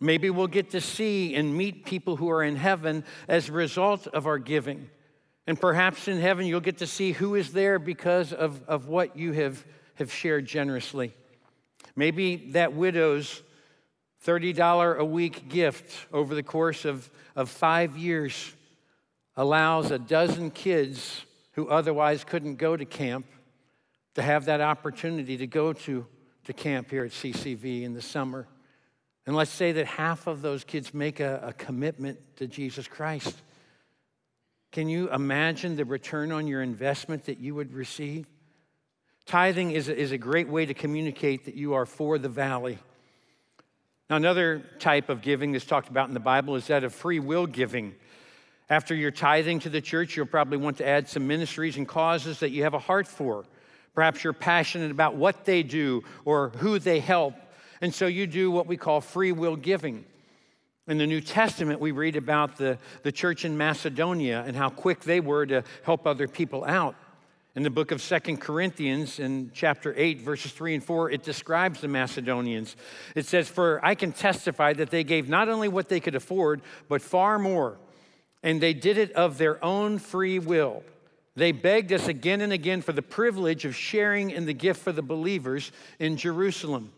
Maybe 0.00 0.30
we'll 0.30 0.46
get 0.46 0.70
to 0.70 0.80
see 0.80 1.34
and 1.34 1.56
meet 1.56 1.84
people 1.84 2.16
who 2.16 2.30
are 2.30 2.42
in 2.42 2.56
heaven 2.56 3.04
as 3.28 3.48
a 3.48 3.52
result 3.52 4.06
of 4.08 4.26
our 4.26 4.38
giving. 4.38 4.88
And 5.46 5.60
perhaps 5.60 6.08
in 6.08 6.20
heaven, 6.20 6.46
you'll 6.46 6.60
get 6.60 6.78
to 6.78 6.86
see 6.86 7.12
who 7.12 7.34
is 7.34 7.52
there 7.52 7.78
because 7.78 8.32
of, 8.32 8.62
of 8.68 8.86
what 8.86 9.16
you 9.16 9.32
have, 9.32 9.64
have 9.94 10.12
shared 10.12 10.46
generously. 10.46 11.14
Maybe 11.96 12.50
that 12.52 12.74
widow's 12.74 13.42
$30 14.24 14.98
a 14.98 15.04
week 15.04 15.48
gift 15.48 16.06
over 16.12 16.34
the 16.34 16.42
course 16.42 16.84
of, 16.84 17.08
of 17.34 17.48
five 17.48 17.96
years 17.96 18.52
allows 19.38 19.92
a 19.92 19.98
dozen 20.00 20.50
kids 20.50 21.24
who 21.52 21.68
otherwise 21.68 22.24
couldn't 22.24 22.56
go 22.56 22.76
to 22.76 22.84
camp 22.84 23.24
to 24.16 24.20
have 24.20 24.46
that 24.46 24.60
opportunity 24.60 25.36
to 25.36 25.46
go 25.46 25.72
to, 25.72 26.04
to 26.44 26.52
camp 26.52 26.90
here 26.90 27.04
at 27.04 27.12
CCV 27.12 27.84
in 27.84 27.94
the 27.94 28.02
summer. 28.02 28.48
And 29.26 29.36
let's 29.36 29.52
say 29.52 29.70
that 29.72 29.86
half 29.86 30.26
of 30.26 30.42
those 30.42 30.64
kids 30.64 30.92
make 30.92 31.20
a, 31.20 31.40
a 31.44 31.52
commitment 31.52 32.18
to 32.38 32.48
Jesus 32.48 32.88
Christ. 32.88 33.40
Can 34.72 34.88
you 34.88 35.08
imagine 35.12 35.76
the 35.76 35.84
return 35.84 36.32
on 36.32 36.48
your 36.48 36.60
investment 36.60 37.26
that 37.26 37.38
you 37.38 37.54
would 37.54 37.72
receive? 37.72 38.26
Tithing 39.24 39.70
is 39.70 39.88
a, 39.88 39.96
is 39.96 40.10
a 40.10 40.18
great 40.18 40.48
way 40.48 40.66
to 40.66 40.74
communicate 40.74 41.44
that 41.44 41.54
you 41.54 41.74
are 41.74 41.86
for 41.86 42.18
the 42.18 42.28
valley. 42.28 42.78
Now, 44.10 44.16
another 44.16 44.64
type 44.80 45.08
of 45.08 45.22
giving 45.22 45.52
that's 45.52 45.64
talked 45.64 45.88
about 45.88 46.08
in 46.08 46.14
the 46.14 46.20
Bible 46.20 46.56
is 46.56 46.66
that 46.66 46.82
of 46.82 46.92
free 46.92 47.20
will 47.20 47.46
giving. 47.46 47.94
After 48.70 48.94
you're 48.94 49.10
tithing 49.10 49.60
to 49.60 49.70
the 49.70 49.80
church, 49.80 50.16
you'll 50.16 50.26
probably 50.26 50.58
want 50.58 50.76
to 50.78 50.86
add 50.86 51.08
some 51.08 51.26
ministries 51.26 51.76
and 51.78 51.88
causes 51.88 52.40
that 52.40 52.50
you 52.50 52.64
have 52.64 52.74
a 52.74 52.78
heart 52.78 53.06
for. 53.06 53.44
Perhaps 53.94 54.22
you're 54.22 54.34
passionate 54.34 54.90
about 54.90 55.16
what 55.16 55.44
they 55.46 55.62
do 55.62 56.04
or 56.24 56.50
who 56.50 56.78
they 56.78 57.00
help. 57.00 57.34
And 57.80 57.94
so 57.94 58.06
you 58.06 58.26
do 58.26 58.50
what 58.50 58.66
we 58.66 58.76
call 58.76 59.00
free 59.00 59.32
will 59.32 59.56
giving. 59.56 60.04
In 60.86 60.98
the 60.98 61.06
New 61.06 61.20
Testament, 61.20 61.80
we 61.80 61.92
read 61.92 62.16
about 62.16 62.56
the, 62.56 62.78
the 63.02 63.12
church 63.12 63.44
in 63.44 63.56
Macedonia 63.56 64.44
and 64.46 64.54
how 64.54 64.68
quick 64.68 65.00
they 65.00 65.20
were 65.20 65.46
to 65.46 65.64
help 65.82 66.06
other 66.06 66.28
people 66.28 66.64
out. 66.64 66.94
In 67.54 67.62
the 67.62 67.70
book 67.70 67.90
of 67.90 68.00
Second 68.00 68.40
Corinthians, 68.40 69.18
in 69.18 69.50
chapter 69.52 69.94
8, 69.96 70.20
verses 70.20 70.52
3 70.52 70.74
and 70.74 70.84
4, 70.84 71.10
it 71.10 71.22
describes 71.22 71.80
the 71.80 71.88
Macedonians. 71.88 72.76
It 73.14 73.26
says, 73.26 73.48
For 73.48 73.84
I 73.84 73.94
can 73.94 74.12
testify 74.12 74.74
that 74.74 74.90
they 74.90 75.04
gave 75.04 75.28
not 75.28 75.48
only 75.48 75.68
what 75.68 75.88
they 75.88 76.00
could 76.00 76.14
afford, 76.14 76.60
but 76.88 77.02
far 77.02 77.38
more 77.38 77.78
and 78.42 78.60
they 78.60 78.74
did 78.74 78.98
it 78.98 79.12
of 79.12 79.38
their 79.38 79.62
own 79.64 79.98
free 79.98 80.38
will. 80.38 80.82
They 81.36 81.52
begged 81.52 81.92
us 81.92 82.08
again 82.08 82.40
and 82.40 82.52
again 82.52 82.82
for 82.82 82.92
the 82.92 83.02
privilege 83.02 83.64
of 83.64 83.76
sharing 83.76 84.30
in 84.30 84.46
the 84.46 84.52
gift 84.52 84.82
for 84.82 84.92
the 84.92 85.02
believers 85.02 85.70
in 85.98 86.16
Jerusalem. 86.16 86.92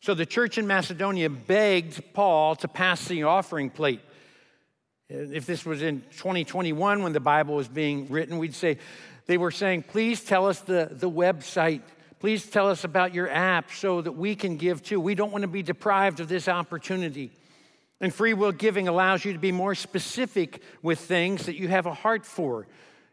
So 0.00 0.14
the 0.14 0.24
church 0.24 0.56
in 0.56 0.66
Macedonia 0.66 1.28
begged 1.28 2.14
Paul 2.14 2.56
to 2.56 2.68
pass 2.68 3.06
the 3.06 3.24
offering 3.24 3.68
plate. 3.68 4.00
If 5.10 5.44
this 5.44 5.66
was 5.66 5.82
in 5.82 6.00
2021 6.12 7.02
when 7.02 7.12
the 7.12 7.20
Bible 7.20 7.56
was 7.56 7.68
being 7.68 8.08
written, 8.08 8.38
we'd 8.38 8.54
say, 8.54 8.78
they 9.26 9.36
were 9.36 9.50
saying, 9.50 9.82
please 9.82 10.24
tell 10.24 10.46
us 10.46 10.60
the, 10.60 10.88
the 10.90 11.10
website. 11.10 11.82
Please 12.18 12.48
tell 12.48 12.68
us 12.68 12.84
about 12.84 13.12
your 13.12 13.28
app 13.28 13.70
so 13.72 14.00
that 14.00 14.12
we 14.12 14.34
can 14.34 14.56
give 14.56 14.82
too. 14.82 15.00
We 15.00 15.14
don't 15.14 15.32
want 15.32 15.42
to 15.42 15.48
be 15.48 15.62
deprived 15.62 16.20
of 16.20 16.28
this 16.28 16.48
opportunity. 16.48 17.30
And 18.00 18.14
free 18.14 18.32
will 18.32 18.52
giving 18.52 18.88
allows 18.88 19.24
you 19.24 19.32
to 19.32 19.38
be 19.38 19.52
more 19.52 19.74
specific 19.74 20.62
with 20.82 21.00
things 21.00 21.46
that 21.46 21.56
you 21.56 21.68
have 21.68 21.86
a 21.86 21.94
heart 21.94 22.24
for. 22.24 22.66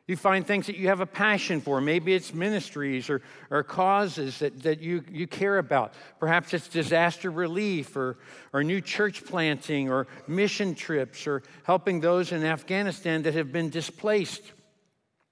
You 0.08 0.16
find 0.16 0.48
things 0.48 0.68
that 0.68 0.78
you 0.78 0.88
have 0.88 1.02
a 1.02 1.06
passion 1.06 1.60
for. 1.60 1.82
Maybe 1.82 2.14
it's 2.14 2.34
ministries 2.34 3.10
or, 3.10 3.22
or 3.50 3.62
causes 3.64 4.40
that, 4.40 4.64
that 4.64 4.80
you, 4.80 5.04
you 5.12 5.28
care 5.28 5.58
about. 5.58 5.94
Perhaps 6.18 6.54
it's 6.54 6.70
disaster 6.70 7.30
relief 7.30 7.94
or, 7.98 8.18
or 8.54 8.64
new 8.64 8.80
church 8.80 9.26
planting 9.26 9.90
or 9.90 10.08
mission 10.26 10.76
trips 10.76 11.28
or 11.28 11.44
helping 11.64 12.00
those 12.00 12.32
in 12.32 12.46
Afghanistan 12.46 13.24
that 13.24 13.34
have 13.34 13.52
been 13.52 13.70
displaced. 13.70 14.54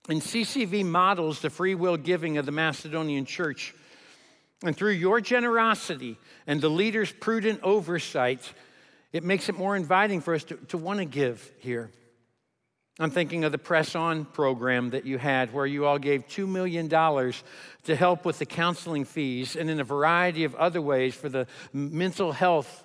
And 0.09 0.21
CCV 0.21 0.83
models 0.85 1.39
the 1.39 1.49
free 1.49 1.73
will 1.73 1.97
giving 1.97 2.37
of 2.37 2.45
the 2.45 2.51
Macedonian 2.51 3.25
church. 3.25 3.73
And 4.61 4.75
through 4.75 4.91
your 4.91 5.21
generosity 5.21 6.17
and 6.47 6.59
the 6.59 6.69
leader's 6.69 7.13
prudent 7.13 7.61
oversight, 7.63 8.41
it 9.15 9.23
makes 9.23 9.47
it 9.47 9.57
more 9.57 9.77
inviting 9.77 10.19
for 10.19 10.33
us 10.33 10.43
to, 10.43 10.77
want 10.77 10.99
to 10.99 11.05
give 11.05 11.49
here. 11.59 11.89
I'm 12.99 13.11
thinking 13.11 13.45
of 13.45 13.53
the 13.53 13.57
Press 13.57 13.95
On 13.95 14.25
program 14.25 14.89
that 14.89 15.05
you 15.05 15.17
had, 15.17 15.53
where 15.53 15.65
you 15.65 15.85
all 15.85 15.97
gave 15.97 16.27
$2 16.27 16.45
million 16.45 16.89
to 16.89 17.95
help 17.95 18.25
with 18.25 18.39
the 18.39 18.45
counseling 18.45 19.05
fees 19.05 19.55
and 19.55 19.69
in 19.69 19.79
a 19.79 19.85
variety 19.85 20.43
of 20.43 20.53
other 20.55 20.81
ways 20.81 21.15
for 21.15 21.29
the 21.29 21.47
mental 21.71 22.33
health 22.33 22.83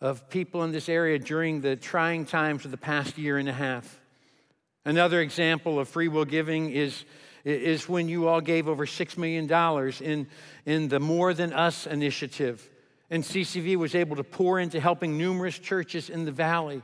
of 0.00 0.30
people 0.30 0.62
in 0.62 0.70
this 0.70 0.88
area 0.88 1.18
during 1.18 1.62
the 1.62 1.74
trying 1.74 2.26
times 2.26 2.64
of 2.64 2.70
the 2.70 2.76
past 2.76 3.18
year 3.18 3.36
and 3.36 3.48
a 3.48 3.52
half. 3.52 3.98
Another 4.84 5.20
example 5.20 5.80
of 5.80 5.88
free 5.88 6.06
will 6.06 6.24
giving 6.24 6.70
is, 6.70 7.04
is 7.44 7.88
when 7.88 8.08
you 8.08 8.28
all 8.28 8.40
gave 8.40 8.68
over 8.68 8.86
$6 8.86 9.18
million 9.18 9.50
in, 10.00 10.28
in 10.64 10.88
the 10.88 11.00
More 11.00 11.34
Than 11.34 11.52
Us 11.52 11.88
initiative 11.88 12.70
and 13.10 13.22
CCV 13.22 13.76
was 13.76 13.94
able 13.94 14.16
to 14.16 14.24
pour 14.24 14.58
into 14.58 14.80
helping 14.80 15.18
numerous 15.18 15.58
churches 15.58 16.10
in 16.10 16.24
the 16.24 16.32
valley. 16.32 16.82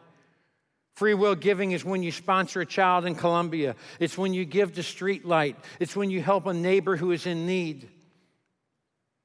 Free 0.95 1.15
will 1.15 1.35
giving 1.35 1.73
is 1.73 1.85
when 1.85 2.03
you 2.03 2.13
sponsor 2.13 2.61
a 2.61 2.67
child 2.67 3.07
in 3.07 3.15
Colombia. 3.15 3.75
It's 3.99 4.19
when 4.19 4.35
you 4.35 4.45
give 4.45 4.75
to 4.75 4.83
Streetlight. 4.83 5.57
It's 5.79 5.97
when 5.97 6.11
you 6.11 6.21
help 6.21 6.47
a 6.47 6.53
neighbor 6.53 6.97
who 6.97 7.13
is 7.13 7.27
in 7.27 7.47
need. 7.47 7.89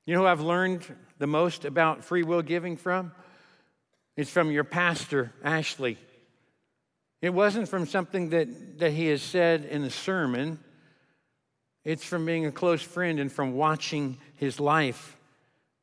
You 0.06 0.14
know 0.14 0.22
who 0.22 0.28
I've 0.28 0.42
learned 0.42 0.86
the 1.18 1.28
most 1.28 1.66
about 1.66 2.04
free 2.04 2.24
will 2.24 2.42
giving 2.42 2.78
from? 2.78 3.12
It's 4.16 4.30
from 4.30 4.52
your 4.52 4.64
pastor, 4.64 5.34
Ashley. 5.44 5.98
It 7.22 7.34
wasn't 7.34 7.68
from 7.68 7.88
something 7.88 8.30
that, 8.30 8.80
that 8.80 8.92
he 8.92 9.08
has 9.08 9.22
said 9.22 9.66
in 9.66 9.84
a 9.84 9.90
sermon. 9.90 10.60
It's 11.84 12.06
from 12.06 12.26
being 12.26 12.46
a 12.46 12.52
close 12.52 12.82
friend 12.82 13.20
and 13.20 13.32
from 13.32 13.54
watching 13.54 14.18
his 14.36 14.60
life 14.60 15.18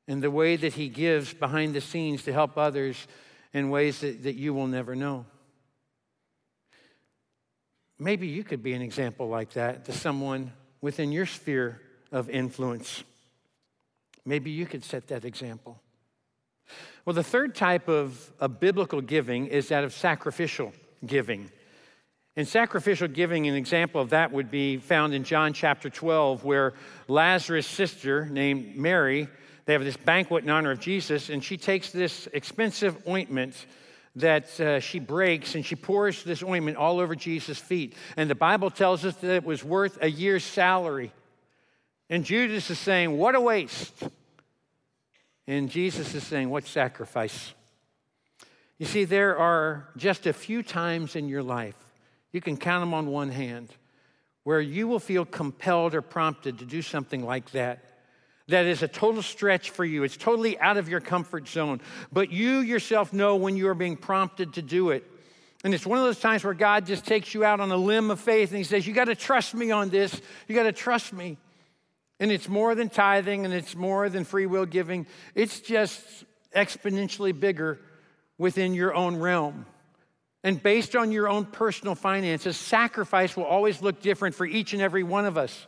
and 0.08 0.22
the 0.22 0.30
way 0.30 0.56
that 0.56 0.74
he 0.74 0.88
gives 0.88 1.32
behind 1.32 1.74
the 1.74 1.80
scenes 1.80 2.24
to 2.24 2.32
help 2.32 2.58
others 2.58 3.06
in 3.52 3.70
ways 3.70 4.00
that, 4.00 4.22
that 4.24 4.34
you 4.34 4.52
will 4.54 4.66
never 4.66 4.94
know. 4.94 5.26
Maybe 7.98 8.26
you 8.26 8.42
could 8.42 8.62
be 8.62 8.72
an 8.72 8.82
example 8.82 9.28
like 9.28 9.52
that 9.52 9.84
to 9.84 9.92
someone 9.92 10.52
within 10.80 11.12
your 11.12 11.26
sphere 11.26 11.80
of 12.10 12.28
influence. 12.28 13.04
Maybe 14.24 14.50
you 14.50 14.66
could 14.66 14.84
set 14.84 15.08
that 15.08 15.24
example. 15.24 15.80
Well, 17.04 17.14
the 17.14 17.22
third 17.22 17.54
type 17.54 17.88
of, 17.88 18.32
of 18.40 18.60
biblical 18.60 19.00
giving 19.00 19.46
is 19.46 19.68
that 19.68 19.84
of 19.84 19.92
sacrificial 19.92 20.72
giving. 21.04 21.50
In 22.34 22.46
sacrificial 22.46 23.08
giving, 23.08 23.46
an 23.46 23.54
example 23.54 24.00
of 24.00 24.10
that 24.10 24.32
would 24.32 24.50
be 24.50 24.78
found 24.78 25.12
in 25.12 25.22
John 25.22 25.52
chapter 25.52 25.90
12, 25.90 26.44
where 26.44 26.72
Lazarus' 27.08 27.66
sister, 27.66 28.26
named 28.26 28.76
Mary, 28.76 29.28
they 29.64 29.72
have 29.74 29.84
this 29.84 29.96
banquet 29.96 30.44
in 30.44 30.50
honor 30.50 30.72
of 30.72 30.80
Jesus, 30.80 31.28
and 31.28 31.42
she 31.42 31.56
takes 31.56 31.90
this 31.90 32.28
expensive 32.32 33.06
ointment 33.06 33.54
that 34.16 34.60
uh, 34.60 34.80
she 34.80 34.98
breaks 34.98 35.54
and 35.54 35.64
she 35.64 35.76
pours 35.76 36.22
this 36.24 36.42
ointment 36.42 36.76
all 36.76 37.00
over 37.00 37.14
Jesus' 37.14 37.58
feet. 37.58 37.94
And 38.16 38.28
the 38.28 38.34
Bible 38.34 38.70
tells 38.70 39.04
us 39.04 39.14
that 39.16 39.30
it 39.30 39.44
was 39.44 39.64
worth 39.64 39.98
a 40.02 40.10
year's 40.10 40.44
salary. 40.44 41.12
And 42.10 42.24
Judas 42.24 42.68
is 42.70 42.78
saying, 42.78 43.16
What 43.16 43.34
a 43.34 43.40
waste. 43.40 44.02
And 45.46 45.70
Jesus 45.70 46.14
is 46.14 46.24
saying, 46.24 46.50
What 46.50 46.66
sacrifice? 46.66 47.54
You 48.78 48.86
see, 48.86 49.04
there 49.04 49.38
are 49.38 49.88
just 49.96 50.26
a 50.26 50.32
few 50.32 50.62
times 50.62 51.14
in 51.14 51.28
your 51.28 51.42
life, 51.42 51.76
you 52.32 52.40
can 52.40 52.56
count 52.56 52.82
them 52.82 52.94
on 52.94 53.06
one 53.06 53.30
hand, 53.30 53.68
where 54.42 54.60
you 54.60 54.88
will 54.88 54.98
feel 54.98 55.24
compelled 55.24 55.94
or 55.94 56.02
prompted 56.02 56.58
to 56.58 56.64
do 56.64 56.82
something 56.82 57.24
like 57.24 57.52
that 57.52 57.91
that 58.52 58.66
is 58.66 58.82
a 58.82 58.88
total 58.88 59.22
stretch 59.22 59.70
for 59.70 59.84
you. 59.84 60.04
It's 60.04 60.16
totally 60.16 60.58
out 60.58 60.76
of 60.76 60.88
your 60.88 61.00
comfort 61.00 61.48
zone. 61.48 61.80
But 62.12 62.30
you 62.30 62.58
yourself 62.58 63.12
know 63.12 63.36
when 63.36 63.56
you 63.56 63.68
are 63.68 63.74
being 63.74 63.96
prompted 63.96 64.54
to 64.54 64.62
do 64.62 64.90
it. 64.90 65.04
And 65.64 65.74
it's 65.74 65.86
one 65.86 65.98
of 65.98 66.04
those 66.04 66.18
times 66.18 66.44
where 66.44 66.54
God 66.54 66.86
just 66.86 67.06
takes 67.06 67.34
you 67.34 67.44
out 67.44 67.60
on 67.60 67.70
a 67.70 67.76
limb 67.76 68.10
of 68.10 68.20
faith 68.20 68.50
and 68.50 68.58
He 68.58 68.64
says, 68.64 68.86
You 68.86 68.92
got 68.92 69.06
to 69.06 69.14
trust 69.14 69.54
me 69.54 69.70
on 69.70 69.88
this. 69.88 70.20
You 70.48 70.54
got 70.54 70.64
to 70.64 70.72
trust 70.72 71.12
me. 71.12 71.38
And 72.20 72.30
it's 72.30 72.48
more 72.48 72.74
than 72.74 72.88
tithing 72.88 73.44
and 73.44 73.54
it's 73.54 73.74
more 73.74 74.08
than 74.08 74.24
free 74.24 74.46
will 74.46 74.66
giving, 74.66 75.06
it's 75.34 75.60
just 75.60 76.04
exponentially 76.54 77.38
bigger 77.38 77.80
within 78.38 78.74
your 78.74 78.94
own 78.94 79.16
realm. 79.16 79.66
And 80.44 80.62
based 80.62 80.96
on 80.96 81.12
your 81.12 81.28
own 81.28 81.46
personal 81.46 81.94
finances, 81.94 82.56
sacrifice 82.56 83.36
will 83.36 83.44
always 83.44 83.80
look 83.80 84.02
different 84.02 84.34
for 84.34 84.44
each 84.44 84.72
and 84.72 84.82
every 84.82 85.04
one 85.04 85.24
of 85.24 85.38
us. 85.38 85.66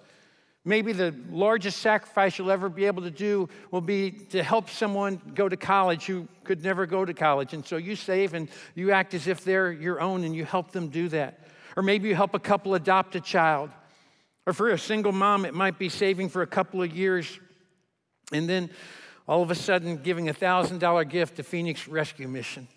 Maybe 0.67 0.93
the 0.93 1.15
largest 1.31 1.81
sacrifice 1.81 2.39
you'll 2.39 2.51
ever 2.51 2.71
be 2.71 2.87
able 2.87 3.03
to 3.03 3.11
do 3.11 3.51
will 3.71 3.83
be 3.83 4.11
to 4.31 4.43
help 4.43 4.71
someone 4.71 5.21
go 5.35 5.47
to 5.47 5.59
college 5.59 6.07
who 6.07 6.27
could 6.43 6.65
never 6.65 6.87
go 6.87 7.05
to 7.05 7.13
college. 7.13 7.53
And 7.53 7.67
so 7.67 7.77
you 7.77 7.97
save 7.97 8.33
and 8.33 8.49
you 8.75 8.91
act 8.91 9.13
as 9.13 9.27
if 9.27 9.45
they're 9.45 9.71
your 9.71 10.01
own 10.01 10.25
and 10.25 10.35
you 10.35 10.47
help 10.47 10.71
them 10.71 10.89
do 10.89 11.09
that. 11.11 11.41
Or 11.77 11.83
maybe 11.83 12.09
you 12.09 12.15
help 12.15 12.35
a 12.35 12.39
couple 12.39 12.75
adopt 12.75 13.15
a 13.15 13.21
child. 13.21 13.71
Or 14.47 14.55
for 14.55 14.71
a 14.71 14.79
single 14.79 15.13
mom, 15.13 15.45
it 15.45 15.53
might 15.53 15.79
be 15.79 15.91
saving 15.91 16.31
for 16.31 16.41
a 16.41 16.47
couple 16.47 16.83
of 16.83 16.97
years 16.97 17.39
and 18.33 18.49
then 18.49 18.71
all 19.29 19.43
of 19.43 19.51
a 19.51 19.55
sudden 19.55 19.99
giving 19.99 20.29
a 20.31 20.35
$1,000 20.35 21.09
gift 21.11 21.37
to 21.37 21.43
Phoenix 21.43 21.87
Rescue 21.87 22.29
Mission. 22.29 22.69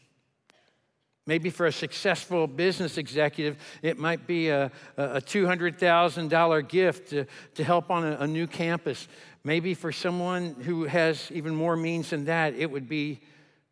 Maybe 1.28 1.50
for 1.50 1.66
a 1.66 1.72
successful 1.72 2.48
business 2.48 2.98
executive, 2.98 3.58
it 3.82 4.00
might 4.00 4.26
be 4.26 4.48
a, 4.48 4.72
a 4.96 5.22
$200,000 5.22 6.70
gift 6.70 7.10
to, 7.10 7.26
to 7.56 7.64
help 7.66 7.92
on 7.92 8.06
a, 8.06 8.18
a 8.22 8.28
new 8.28 8.48
campus. 8.48 9.10
Maybe 9.44 9.74
for 9.74 9.92
someone 9.92 10.56
who 10.56 10.86
has 10.86 11.30
even 11.32 11.54
more 11.54 11.76
means 11.76 12.12
than 12.12 12.26
that, 12.26 12.56
it 12.56 12.72
would 12.72 12.88
be 12.88 13.20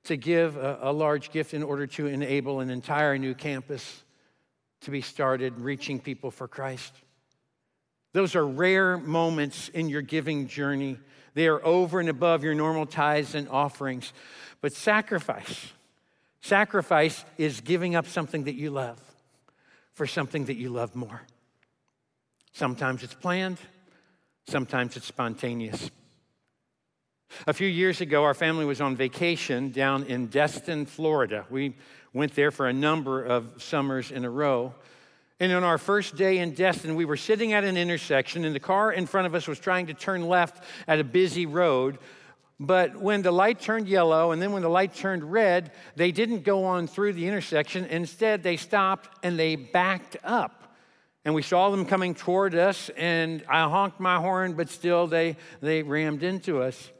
to 0.03 0.17
give 0.17 0.57
a, 0.57 0.79
a 0.81 0.91
large 0.91 1.31
gift 1.31 1.53
in 1.53 1.63
order 1.63 1.87
to 1.87 2.07
enable 2.07 2.59
an 2.59 2.69
entire 2.69 3.17
new 3.17 3.33
campus 3.33 4.03
to 4.81 4.91
be 4.91 5.01
started, 5.01 5.57
reaching 5.57 5.99
people 5.99 6.31
for 6.31 6.49
Christ. 6.49 6.93
Those 8.11 8.35
are 8.35 8.45
rare 8.45 8.97
moments 8.97 9.69
in 9.69 9.89
your 9.89 10.01
giving 10.01 10.47
journey. 10.47 10.99
They 11.33 11.47
are 11.47 11.65
over 11.65 12.01
and 12.01 12.09
above 12.09 12.43
your 12.43 12.53
normal 12.53 12.85
tithes 12.85 13.33
and 13.33 13.47
offerings. 13.47 14.13
But 14.61 14.73
sacrifice, 14.73 15.73
Sacrifice 16.45 17.25
is 17.39 17.59
giving 17.59 17.95
up 17.95 18.05
something 18.05 18.43
that 18.43 18.53
you 18.53 18.69
love 18.69 19.01
for 19.95 20.05
something 20.05 20.45
that 20.45 20.57
you 20.57 20.69
love 20.69 20.95
more. 20.95 21.23
Sometimes 22.53 23.01
it's 23.01 23.15
planned, 23.15 23.57
sometimes 24.47 24.95
it's 24.95 25.07
spontaneous. 25.07 25.89
A 27.47 27.53
few 27.53 27.67
years 27.67 27.99
ago, 27.99 28.23
our 28.23 28.35
family 28.35 28.63
was 28.63 28.79
on 28.79 28.95
vacation 28.95 29.71
down 29.71 30.03
in 30.03 30.27
Destin, 30.27 30.85
Florida. 30.85 31.47
We 31.49 31.73
went 32.13 32.35
there 32.35 32.51
for 32.51 32.67
a 32.67 32.73
number 32.73 33.25
of 33.25 33.63
summers 33.63 34.11
in 34.11 34.23
a 34.23 34.29
row. 34.29 34.75
And 35.39 35.51
on 35.51 35.63
our 35.63 35.79
first 35.79 36.15
day 36.15 36.37
in 36.37 36.53
Destin, 36.53 36.93
we 36.93 37.05
were 37.05 37.17
sitting 37.17 37.53
at 37.53 37.63
an 37.63 37.75
intersection, 37.75 38.45
and 38.45 38.53
the 38.53 38.59
car 38.59 38.91
in 38.91 39.07
front 39.07 39.25
of 39.25 39.33
us 39.33 39.47
was 39.47 39.57
trying 39.57 39.87
to 39.87 39.95
turn 39.95 40.27
left 40.27 40.63
at 40.87 40.99
a 40.99 41.03
busy 41.03 41.47
road 41.47 41.97
but 42.59 42.95
when 42.95 43.21
the 43.21 43.31
light 43.31 43.59
turned 43.59 43.87
yellow 43.87 44.31
and 44.31 44.41
then 44.41 44.53
when 44.53 44.61
the 44.61 44.69
light 44.69 44.93
turned 44.95 45.29
red, 45.29 45.71
they 45.95 46.11
didn't 46.11 46.43
go 46.43 46.63
on 46.63 46.87
through 46.87 47.13
the 47.13 47.27
intersection. 47.27 47.85
Instead, 47.85 48.43
they 48.43 48.55
stopped 48.55 49.09
and 49.23 49.37
they 49.37 49.55
backed 49.55 50.17
up. 50.23 50.61
And 51.25 51.33
we 51.33 51.41
saw 51.41 51.71
them 51.71 51.85
coming 51.85 52.13
toward 52.13 52.53
us, 52.53 52.89
and 52.95 53.43
I 53.49 53.67
honked 53.67 53.99
my 53.99 54.17
horn, 54.19 54.53
but 54.53 54.69
still 54.69 55.07
they, 55.07 55.37
they 55.59 55.81
rammed 55.81 56.21
into 56.21 56.61
us. 56.61 56.91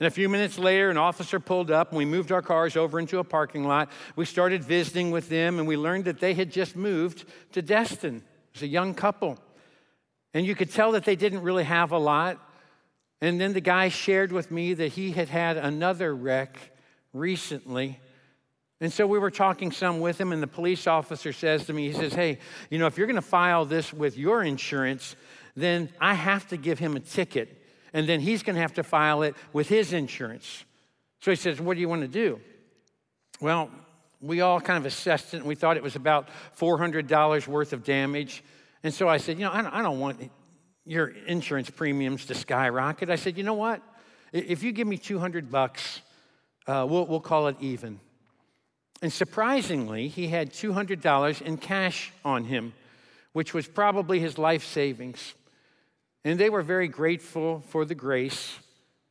And 0.00 0.08
a 0.08 0.10
few 0.10 0.28
minutes 0.28 0.58
later, 0.58 0.90
an 0.90 0.96
officer 0.96 1.38
pulled 1.38 1.70
up, 1.70 1.90
and 1.90 1.96
we 1.96 2.04
moved 2.04 2.32
our 2.32 2.42
cars 2.42 2.76
over 2.76 2.98
into 2.98 3.20
a 3.20 3.24
parking 3.24 3.62
lot. 3.62 3.88
We 4.16 4.24
started 4.24 4.64
visiting 4.64 5.12
with 5.12 5.28
them, 5.28 5.60
and 5.60 5.68
we 5.68 5.76
learned 5.76 6.06
that 6.06 6.18
they 6.18 6.34
had 6.34 6.50
just 6.50 6.74
moved 6.74 7.24
to 7.52 7.62
Destin. 7.62 8.16
It 8.16 8.54
was 8.54 8.62
a 8.62 8.66
young 8.66 8.94
couple. 8.94 9.38
And 10.34 10.44
you 10.44 10.56
could 10.56 10.72
tell 10.72 10.90
that 10.92 11.04
they 11.04 11.14
didn't 11.14 11.42
really 11.42 11.62
have 11.62 11.92
a 11.92 11.98
lot. 11.98 12.40
And 13.22 13.40
then 13.40 13.52
the 13.52 13.60
guy 13.60 13.88
shared 13.88 14.32
with 14.32 14.50
me 14.50 14.74
that 14.74 14.88
he 14.88 15.12
had 15.12 15.28
had 15.28 15.56
another 15.56 16.12
wreck 16.12 16.58
recently. 17.12 18.00
And 18.80 18.92
so 18.92 19.06
we 19.06 19.16
were 19.16 19.30
talking 19.30 19.70
some 19.70 20.00
with 20.00 20.20
him, 20.20 20.32
and 20.32 20.42
the 20.42 20.48
police 20.48 20.88
officer 20.88 21.32
says 21.32 21.66
to 21.66 21.72
me, 21.72 21.86
he 21.86 21.92
says, 21.92 22.12
Hey, 22.12 22.40
you 22.68 22.78
know, 22.78 22.86
if 22.86 22.98
you're 22.98 23.06
going 23.06 23.14
to 23.14 23.22
file 23.22 23.64
this 23.64 23.92
with 23.92 24.18
your 24.18 24.42
insurance, 24.42 25.14
then 25.54 25.88
I 26.00 26.14
have 26.14 26.48
to 26.48 26.56
give 26.56 26.80
him 26.80 26.96
a 26.96 27.00
ticket, 27.00 27.62
and 27.92 28.08
then 28.08 28.18
he's 28.18 28.42
going 28.42 28.56
to 28.56 28.60
have 28.60 28.74
to 28.74 28.82
file 28.82 29.22
it 29.22 29.36
with 29.52 29.68
his 29.68 29.92
insurance. 29.92 30.64
So 31.20 31.30
he 31.30 31.36
says, 31.36 31.60
What 31.60 31.74
do 31.74 31.80
you 31.80 31.88
want 31.88 32.02
to 32.02 32.08
do? 32.08 32.40
Well, 33.40 33.70
we 34.20 34.40
all 34.40 34.60
kind 34.60 34.78
of 34.78 34.84
assessed 34.84 35.32
it, 35.32 35.36
and 35.36 35.46
we 35.46 35.54
thought 35.54 35.76
it 35.76 35.82
was 35.84 35.94
about 35.94 36.28
$400 36.58 37.46
worth 37.46 37.72
of 37.72 37.84
damage. 37.84 38.42
And 38.82 38.92
so 38.92 39.08
I 39.08 39.18
said, 39.18 39.38
You 39.38 39.44
know, 39.44 39.52
I 39.52 39.80
don't 39.80 40.00
want 40.00 40.28
your 40.84 41.08
insurance 41.26 41.70
premiums 41.70 42.26
to 42.26 42.34
skyrocket. 42.34 43.10
I 43.10 43.16
said, 43.16 43.36
you 43.36 43.44
know 43.44 43.54
what? 43.54 43.82
If 44.32 44.62
you 44.62 44.72
give 44.72 44.86
me 44.86 44.96
200 44.96 45.50
bucks, 45.50 46.00
uh, 46.66 46.86
we'll, 46.88 47.06
we'll 47.06 47.20
call 47.20 47.48
it 47.48 47.56
even. 47.60 48.00
And 49.00 49.12
surprisingly, 49.12 50.08
he 50.08 50.28
had 50.28 50.52
$200 50.52 51.42
in 51.42 51.56
cash 51.56 52.12
on 52.24 52.44
him, 52.44 52.72
which 53.32 53.52
was 53.52 53.66
probably 53.66 54.20
his 54.20 54.38
life 54.38 54.64
savings. 54.64 55.34
And 56.24 56.38
they 56.38 56.50
were 56.50 56.62
very 56.62 56.88
grateful 56.88 57.64
for 57.68 57.84
the 57.84 57.96
grace, 57.96 58.58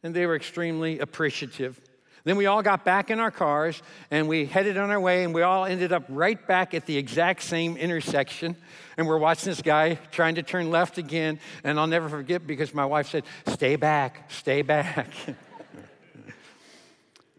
and 0.02 0.14
they 0.14 0.26
were 0.26 0.36
extremely 0.36 1.00
appreciative. 1.00 1.80
Then 2.24 2.38
we 2.38 2.46
all 2.46 2.62
got 2.62 2.86
back 2.86 3.10
in 3.10 3.20
our 3.20 3.32
cars 3.32 3.82
and 4.12 4.28
we 4.28 4.46
headed 4.46 4.78
on 4.78 4.92
our 4.92 5.00
way, 5.00 5.24
and 5.24 5.34
we 5.34 5.42
all 5.42 5.66
ended 5.66 5.92
up 5.92 6.04
right 6.10 6.46
back 6.48 6.74
at 6.74 6.86
the 6.86 6.98
exact 6.98 7.42
same 7.42 7.78
intersection. 7.78 8.56
And 8.98 9.08
we're 9.08 9.18
watching 9.18 9.50
this 9.50 9.62
guy 9.62 9.96
trying 10.12 10.36
to 10.36 10.44
turn 10.44 10.70
left 10.70 10.98
again. 10.98 11.40
And 11.64 11.80
I'll 11.80 11.88
never 11.88 12.10
forget 12.10 12.46
because 12.46 12.74
my 12.74 12.86
wife 12.86 13.10
said, 13.10 13.24
Stay 13.48 13.76
back, 13.76 14.30
stay 14.32 14.62
back. 14.62 15.10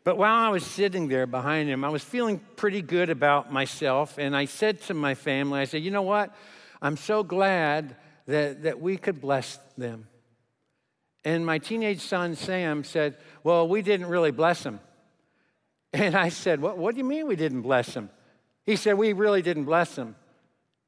but 0.05 0.17
while 0.17 0.47
I 0.47 0.49
was 0.49 0.65
sitting 0.65 1.09
there 1.09 1.27
behind 1.27 1.69
him, 1.69 1.85
I 1.85 1.89
was 1.89 2.03
feeling 2.03 2.41
pretty 2.57 2.83
good 2.83 3.11
about 3.11 3.53
myself. 3.53 4.19
And 4.19 4.37
I 4.37 4.47
said 4.47 4.81
to 4.83 4.95
my 4.95 5.15
family, 5.15 5.61
I 5.61 5.65
said, 5.65 5.83
You 5.83 5.93
know 5.93 6.03
what? 6.03 6.35
I'm 6.81 6.97
so 6.97 7.23
glad 7.23 7.95
that, 8.27 8.65
that 8.65 8.81
we 8.81 8.97
could 8.97 9.21
bless 9.21 9.59
them. 9.79 10.09
And 11.25 11.47
my 11.47 11.59
teenage 11.59 12.01
son, 12.01 12.35
Sam, 12.35 12.85
said, 12.85 13.17
Well, 13.45 13.69
we 13.69 13.83
didn't 13.83 14.07
really 14.07 14.33
bless 14.33 14.65
him. 14.65 14.81
And 15.93 16.17
I 16.17 16.31
said, 16.31 16.61
What, 16.61 16.79
what 16.79 16.95
do 16.95 16.99
you 16.99 17.05
mean 17.05 17.27
we 17.27 17.37
didn't 17.37 17.63
bless 17.63 17.95
him? 17.95 18.11
He 18.65 18.77
said, 18.77 18.95
We 18.95 19.13
really 19.13 19.43
didn't 19.43 19.65
bless 19.65 19.97
him. 19.97 20.17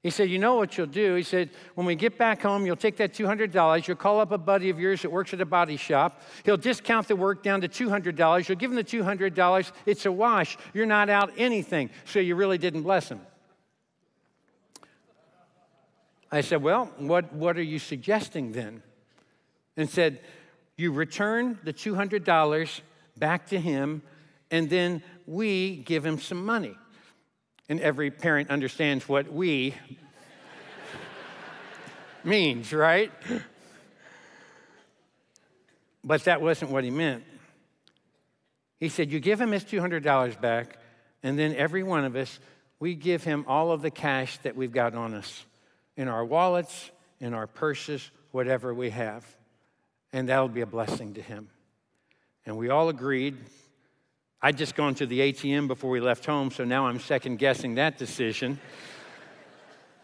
He 0.02 0.10
said, 0.10 0.28
You 0.28 0.38
know 0.38 0.56
what 0.56 0.76
you'll 0.76 0.86
do? 0.86 1.14
He 1.14 1.22
said, 1.22 1.50
When 1.74 1.86
we 1.86 1.94
get 1.94 2.18
back 2.18 2.42
home, 2.42 2.66
you'll 2.66 2.76
take 2.76 2.96
that 2.96 3.14
$200. 3.14 3.86
You'll 3.86 3.96
call 3.96 4.20
up 4.20 4.32
a 4.32 4.38
buddy 4.38 4.70
of 4.70 4.80
yours 4.80 5.02
that 5.02 5.10
works 5.10 5.32
at 5.32 5.40
a 5.40 5.46
body 5.46 5.76
shop. 5.76 6.20
He'll 6.44 6.56
discount 6.56 7.08
the 7.08 7.16
work 7.16 7.42
down 7.42 7.60
to 7.60 7.68
$200. 7.68 8.48
You'll 8.48 8.58
give 8.58 8.70
him 8.70 8.76
the 8.76 8.84
$200. 8.84 9.72
It's 9.86 10.06
a 10.06 10.12
wash. 10.12 10.58
You're 10.72 10.86
not 10.86 11.08
out 11.08 11.32
anything. 11.36 11.90
So 12.04 12.18
you 12.18 12.34
really 12.34 12.58
didn't 12.58 12.82
bless 12.82 13.08
him. 13.08 13.20
I 16.32 16.40
said, 16.40 16.62
Well, 16.62 16.90
what, 16.98 17.32
what 17.32 17.56
are 17.56 17.62
you 17.62 17.78
suggesting 17.78 18.52
then? 18.52 18.82
And 19.76 19.88
said, 19.88 20.20
You 20.76 20.92
return 20.92 21.58
the 21.64 21.72
$200 21.72 22.80
back 23.18 23.48
to 23.48 23.58
him, 23.58 24.02
and 24.50 24.68
then 24.68 25.02
we 25.26 25.76
give 25.76 26.04
him 26.04 26.18
some 26.18 26.44
money. 26.44 26.76
And 27.68 27.80
every 27.80 28.10
parent 28.10 28.50
understands 28.50 29.08
what 29.08 29.32
we 29.32 29.74
means, 32.24 32.72
right? 32.72 33.10
But 36.02 36.24
that 36.24 36.42
wasn't 36.42 36.70
what 36.70 36.84
he 36.84 36.90
meant. 36.90 37.24
He 38.78 38.88
said, 38.88 39.10
You 39.10 39.20
give 39.20 39.40
him 39.40 39.52
his 39.52 39.64
$200 39.64 40.40
back, 40.40 40.78
and 41.22 41.38
then 41.38 41.54
every 41.54 41.82
one 41.82 42.04
of 42.04 42.16
us, 42.16 42.38
we 42.80 42.94
give 42.94 43.24
him 43.24 43.46
all 43.48 43.72
of 43.72 43.80
the 43.80 43.90
cash 43.90 44.36
that 44.38 44.56
we've 44.56 44.72
got 44.72 44.94
on 44.94 45.14
us 45.14 45.46
in 45.96 46.08
our 46.08 46.24
wallets, 46.24 46.90
in 47.20 47.32
our 47.32 47.46
purses, 47.46 48.10
whatever 48.32 48.74
we 48.74 48.90
have 48.90 49.24
and 50.14 50.28
that'll 50.28 50.48
be 50.48 50.60
a 50.60 50.66
blessing 50.66 51.12
to 51.14 51.20
him. 51.20 51.48
And 52.46 52.56
we 52.56 52.70
all 52.70 52.88
agreed. 52.88 53.36
I'd 54.40 54.56
just 54.56 54.76
gone 54.76 54.94
to 54.96 55.06
the 55.06 55.18
ATM 55.18 55.66
before 55.66 55.90
we 55.90 55.98
left 55.98 56.24
home, 56.24 56.52
so 56.52 56.64
now 56.64 56.86
I'm 56.86 57.00
second 57.00 57.40
guessing 57.40 57.74
that 57.74 57.98
decision. 57.98 58.60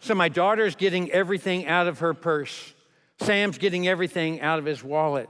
so 0.01 0.13
my 0.13 0.27
daughter's 0.27 0.75
getting 0.75 1.09
everything 1.11 1.65
out 1.65 1.87
of 1.87 1.99
her 1.99 2.13
purse. 2.13 2.73
Sam's 3.21 3.57
getting 3.57 3.87
everything 3.87 4.41
out 4.41 4.59
of 4.59 4.65
his 4.65 4.83
wallet. 4.83 5.29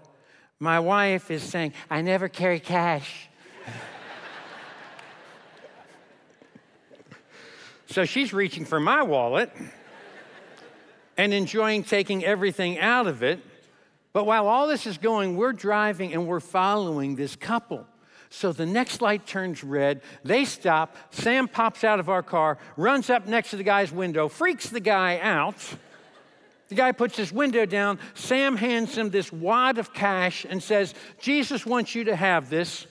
My 0.57 0.79
wife 0.79 1.29
is 1.29 1.43
saying, 1.43 1.73
I 1.87 2.01
never 2.01 2.27
carry 2.27 2.59
cash. 2.59 3.29
so 7.85 8.03
she's 8.03 8.33
reaching 8.33 8.65
for 8.65 8.79
my 8.79 9.03
wallet 9.03 9.51
and 11.17 11.35
enjoying 11.35 11.83
taking 11.83 12.25
everything 12.25 12.79
out 12.79 13.05
of 13.05 13.21
it. 13.21 13.41
But 14.13 14.25
while 14.25 14.47
all 14.47 14.67
this 14.67 14.85
is 14.85 14.97
going, 14.97 15.37
we're 15.37 15.53
driving 15.53 16.13
and 16.13 16.27
we're 16.27 16.39
following 16.39 17.15
this 17.15 17.35
couple. 17.35 17.87
So 18.29 18.53
the 18.53 18.65
next 18.65 19.01
light 19.01 19.25
turns 19.25 19.63
red. 19.63 20.01
They 20.23 20.45
stop. 20.45 20.95
Sam 21.11 21.47
pops 21.47 21.83
out 21.83 21.99
of 21.99 22.09
our 22.09 22.23
car, 22.23 22.57
runs 22.77 23.09
up 23.09 23.27
next 23.27 23.49
to 23.51 23.57
the 23.57 23.63
guy's 23.63 23.91
window, 23.91 24.29
freaks 24.29 24.69
the 24.69 24.79
guy 24.79 25.19
out. 25.19 25.55
The 26.69 26.75
guy 26.75 26.93
puts 26.93 27.17
his 27.17 27.33
window 27.33 27.65
down. 27.65 27.99
Sam 28.13 28.55
hands 28.55 28.97
him 28.97 29.09
this 29.09 29.33
wad 29.33 29.77
of 29.77 29.93
cash 29.93 30.45
and 30.49 30.63
says, 30.63 30.93
Jesus 31.19 31.65
wants 31.65 31.93
you 31.93 32.05
to 32.05 32.15
have 32.15 32.49
this. 32.49 32.87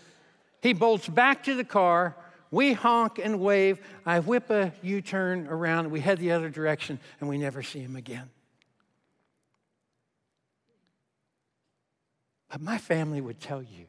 He 0.60 0.74
bolts 0.74 1.08
back 1.08 1.44
to 1.44 1.54
the 1.54 1.64
car. 1.64 2.14
We 2.50 2.74
honk 2.74 3.18
and 3.18 3.40
wave. 3.40 3.80
I 4.04 4.20
whip 4.20 4.50
a 4.50 4.72
U 4.82 5.00
turn 5.00 5.46
around. 5.46 5.90
We 5.90 6.00
head 6.00 6.18
the 6.18 6.32
other 6.32 6.50
direction, 6.50 6.98
and 7.20 7.28
we 7.28 7.38
never 7.38 7.62
see 7.62 7.78
him 7.78 7.96
again. 7.96 8.28
But 12.50 12.60
my 12.60 12.78
family 12.78 13.20
would 13.20 13.40
tell 13.40 13.62
you 13.62 13.86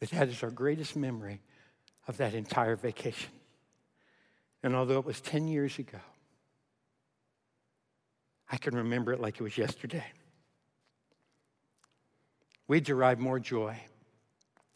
that 0.00 0.10
that 0.10 0.28
is 0.28 0.42
our 0.42 0.50
greatest 0.50 0.96
memory 0.96 1.40
of 2.08 2.16
that 2.16 2.34
entire 2.34 2.76
vacation. 2.76 3.30
And 4.62 4.74
although 4.74 4.98
it 4.98 5.04
was 5.04 5.20
10 5.20 5.48
years 5.48 5.78
ago, 5.78 5.98
I 8.50 8.56
can 8.56 8.74
remember 8.74 9.12
it 9.12 9.20
like 9.20 9.36
it 9.36 9.42
was 9.42 9.56
yesterday. 9.56 10.04
We 12.68 12.80
derive 12.80 13.18
more 13.18 13.38
joy 13.38 13.78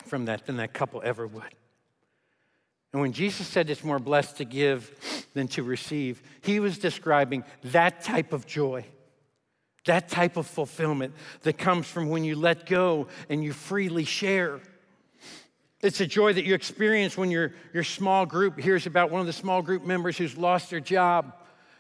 from 0.05 0.27
that 0.27 0.47
than 0.47 0.59
that 0.59 0.73
couple 0.73 1.01
ever 1.05 1.27
would. 1.27 1.55
And 2.93 3.03
when 3.03 3.13
Jesus 3.13 3.47
said 3.47 3.69
it's 3.69 3.85
more 3.85 3.99
blessed 3.99 4.39
to 4.39 4.45
give 4.45 5.27
than 5.35 5.49
to 5.49 5.63
receive, 5.63 6.23
he 6.43 6.61
was 6.61 6.79
describing 6.79 7.45
that 7.65 8.03
type 8.03 8.33
of 8.33 8.47
joy, 8.47 8.85
that 9.87 10.09
type 10.09 10.37
of 10.37 10.47
fulfillment 10.47 11.15
that 11.43 11.59
comes 11.59 11.87
from 11.87 12.09
when 12.09 12.23
you 12.23 12.37
let 12.37 12.67
go 12.67 13.09
and 13.29 13.43
you 13.43 13.53
freely 13.53 14.05
share. 14.05 14.61
It's 15.81 16.01
a 16.01 16.07
joy 16.07 16.33
that 16.33 16.45
you 16.45 16.55
experience 16.55 17.17
when 17.17 17.31
your, 17.31 17.55
your 17.73 17.85
small 17.85 18.27
group 18.27 18.59
hears 18.59 18.87
about 18.87 19.11
one 19.11 19.21
of 19.21 19.27
the 19.27 19.33
small 19.33 19.63
group 19.63 19.85
members 19.85 20.17
who's 20.17 20.37
lost 20.37 20.71
their 20.71 20.81
job. 20.81 21.35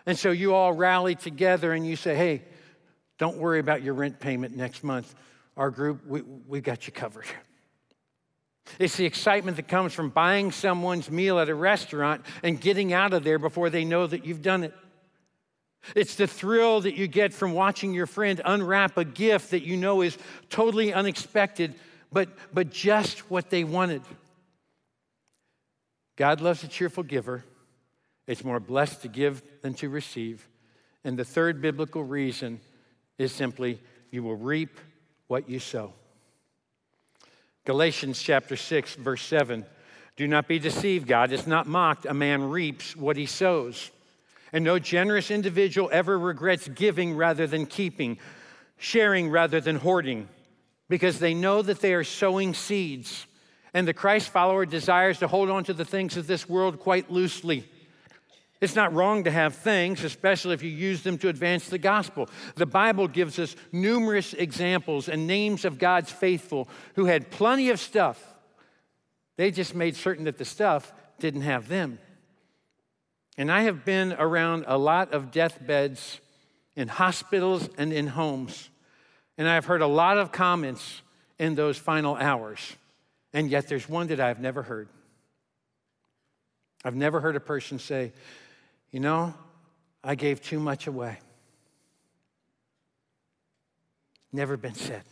And 0.06 0.18
so 0.18 0.30
you 0.30 0.54
all 0.54 0.72
rally 0.72 1.14
together 1.14 1.72
and 1.72 1.86
you 1.86 1.96
say, 1.96 2.14
hey, 2.14 2.42
don't 3.18 3.38
worry 3.38 3.58
about 3.58 3.82
your 3.82 3.94
rent 3.94 4.20
payment 4.20 4.56
next 4.56 4.84
month. 4.84 5.14
Our 5.56 5.70
group, 5.70 6.06
we, 6.06 6.20
we 6.20 6.60
got 6.60 6.86
you 6.86 6.92
covered. 6.92 7.26
It's 8.78 8.96
the 8.96 9.06
excitement 9.06 9.56
that 9.56 9.68
comes 9.68 9.92
from 9.94 10.10
buying 10.10 10.52
someone's 10.52 11.10
meal 11.10 11.38
at 11.38 11.48
a 11.48 11.54
restaurant 11.54 12.22
and 12.42 12.60
getting 12.60 12.92
out 12.92 13.14
of 13.14 13.24
there 13.24 13.38
before 13.38 13.70
they 13.70 13.84
know 13.84 14.06
that 14.06 14.26
you've 14.26 14.42
done 14.42 14.64
it. 14.64 14.74
It's 15.94 16.16
the 16.16 16.26
thrill 16.26 16.80
that 16.80 16.96
you 16.96 17.06
get 17.06 17.32
from 17.32 17.52
watching 17.52 17.94
your 17.94 18.06
friend 18.06 18.40
unwrap 18.44 18.96
a 18.96 19.04
gift 19.04 19.50
that 19.50 19.62
you 19.62 19.76
know 19.76 20.02
is 20.02 20.18
totally 20.50 20.92
unexpected, 20.92 21.74
but, 22.12 22.28
but 22.52 22.70
just 22.70 23.30
what 23.30 23.50
they 23.50 23.62
wanted. 23.62 24.02
God 26.16 26.40
loves 26.40 26.64
a 26.64 26.68
cheerful 26.68 27.02
giver. 27.02 27.44
It's 28.26 28.42
more 28.42 28.58
blessed 28.58 29.02
to 29.02 29.08
give 29.08 29.42
than 29.62 29.74
to 29.74 29.88
receive. 29.88 30.48
And 31.04 31.16
the 31.16 31.24
third 31.24 31.62
biblical 31.62 32.02
reason 32.02 32.60
is 33.18 33.32
simply 33.32 33.80
you 34.10 34.22
will 34.22 34.36
reap 34.36 34.80
what 35.28 35.48
you 35.48 35.60
sow. 35.60 35.92
Galatians 37.64 38.20
chapter 38.20 38.56
6, 38.56 38.94
verse 38.96 39.22
7. 39.22 39.64
Do 40.16 40.26
not 40.26 40.48
be 40.48 40.58
deceived, 40.58 41.06
God 41.06 41.30
is 41.30 41.46
not 41.46 41.66
mocked. 41.66 42.06
A 42.06 42.14
man 42.14 42.48
reaps 42.48 42.96
what 42.96 43.16
he 43.16 43.26
sows. 43.26 43.90
And 44.56 44.64
no 44.64 44.78
generous 44.78 45.30
individual 45.30 45.90
ever 45.92 46.18
regrets 46.18 46.66
giving 46.66 47.14
rather 47.14 47.46
than 47.46 47.66
keeping, 47.66 48.16
sharing 48.78 49.28
rather 49.28 49.60
than 49.60 49.76
hoarding, 49.76 50.30
because 50.88 51.18
they 51.18 51.34
know 51.34 51.60
that 51.60 51.80
they 51.80 51.92
are 51.92 52.02
sowing 52.02 52.54
seeds. 52.54 53.26
And 53.74 53.86
the 53.86 53.92
Christ 53.92 54.30
follower 54.30 54.64
desires 54.64 55.18
to 55.18 55.28
hold 55.28 55.50
on 55.50 55.64
to 55.64 55.74
the 55.74 55.84
things 55.84 56.16
of 56.16 56.26
this 56.26 56.48
world 56.48 56.80
quite 56.80 57.10
loosely. 57.10 57.68
It's 58.62 58.74
not 58.74 58.94
wrong 58.94 59.24
to 59.24 59.30
have 59.30 59.56
things, 59.56 60.02
especially 60.02 60.54
if 60.54 60.62
you 60.62 60.70
use 60.70 61.02
them 61.02 61.18
to 61.18 61.28
advance 61.28 61.68
the 61.68 61.76
gospel. 61.76 62.26
The 62.54 62.64
Bible 62.64 63.08
gives 63.08 63.38
us 63.38 63.56
numerous 63.72 64.32
examples 64.32 65.10
and 65.10 65.26
names 65.26 65.66
of 65.66 65.78
God's 65.78 66.10
faithful 66.10 66.66
who 66.94 67.04
had 67.04 67.30
plenty 67.30 67.68
of 67.68 67.78
stuff. 67.78 68.18
They 69.36 69.50
just 69.50 69.74
made 69.74 69.96
certain 69.96 70.24
that 70.24 70.38
the 70.38 70.46
stuff 70.46 70.94
didn't 71.18 71.42
have 71.42 71.68
them. 71.68 71.98
And 73.38 73.52
I 73.52 73.62
have 73.62 73.84
been 73.84 74.14
around 74.14 74.64
a 74.66 74.78
lot 74.78 75.12
of 75.12 75.30
deathbeds 75.30 76.20
in 76.74 76.88
hospitals 76.88 77.68
and 77.76 77.92
in 77.92 78.06
homes. 78.06 78.70
And 79.38 79.48
I've 79.48 79.66
heard 79.66 79.82
a 79.82 79.86
lot 79.86 80.18
of 80.18 80.32
comments 80.32 81.02
in 81.38 81.54
those 81.54 81.76
final 81.76 82.16
hours. 82.16 82.76
And 83.32 83.50
yet 83.50 83.68
there's 83.68 83.88
one 83.88 84.06
that 84.08 84.20
I've 84.20 84.40
never 84.40 84.62
heard. 84.62 84.88
I've 86.84 86.94
never 86.94 87.20
heard 87.20 87.36
a 87.36 87.40
person 87.40 87.78
say, 87.78 88.12
you 88.90 89.00
know, 89.00 89.34
I 90.02 90.14
gave 90.14 90.40
too 90.40 90.60
much 90.60 90.86
away. 90.86 91.18
Never 94.32 94.56
been 94.56 94.74
said. 94.74 95.02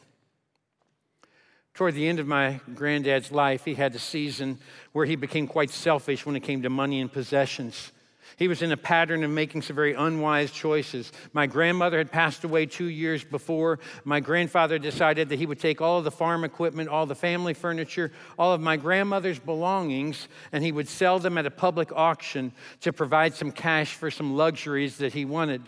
Toward 1.74 1.94
the 1.94 2.06
end 2.06 2.20
of 2.20 2.26
my 2.26 2.60
granddad's 2.74 3.32
life, 3.32 3.64
he 3.64 3.74
had 3.74 3.94
a 3.94 3.98
season 3.98 4.58
where 4.92 5.04
he 5.04 5.16
became 5.16 5.48
quite 5.48 5.70
selfish 5.70 6.24
when 6.24 6.37
it 6.37 6.40
came 6.44 6.62
to 6.62 6.70
money 6.70 7.00
and 7.00 7.12
possessions. 7.12 7.90
He 8.37 8.49
was 8.49 8.62
in 8.62 8.73
a 8.73 8.77
pattern 8.77 9.23
of 9.23 9.31
making 9.31 9.62
some 9.62 9.77
very 9.77 9.94
unwise 9.94 10.51
choices. 10.51 11.12
My 11.33 11.47
grandmother 11.47 11.99
had 11.99 12.11
passed 12.11 12.44
away 12.44 12.66
two 12.66 12.87
years 12.87 13.23
before. 13.23 13.79
My 14.05 14.20
grandfather 14.20 14.79
decided 14.79 15.29
that 15.29 15.38
he 15.38 15.47
would 15.47 15.61
take 15.61 15.81
all 15.81 15.99
of 15.99 16.05
the 16.05 16.11
farm 16.11 16.44
equipment, 16.44 16.88
all 16.88 17.07
the 17.07 17.14
family 17.14 17.55
furniture, 17.55 18.11
all 18.38 18.53
of 18.53 18.61
my 18.61 18.77
grandmother's 18.77 19.38
belongings, 19.38 20.29
and 20.53 20.64
he 20.64 20.73
would 20.73 20.88
sell 20.88 21.18
them 21.18 21.38
at 21.38 21.47
a 21.47 21.51
public 21.51 21.92
auction 21.92 22.53
to 22.81 22.92
provide 22.92 23.35
some 23.35 23.53
cash 23.53 23.94
for 23.94 24.11
some 24.11 24.37
luxuries 24.37 24.99
that 24.99 25.12
he 25.12 25.25
wanted. 25.25 25.62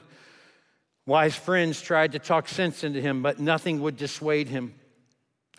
Wise 1.06 1.36
friends 1.36 1.80
tried 1.80 2.12
to 2.12 2.18
talk 2.18 2.48
sense 2.48 2.82
into 2.82 3.00
him, 3.00 3.22
but 3.22 3.38
nothing 3.38 3.80
would 3.80 3.96
dissuade 3.96 4.48
him. 4.48 4.74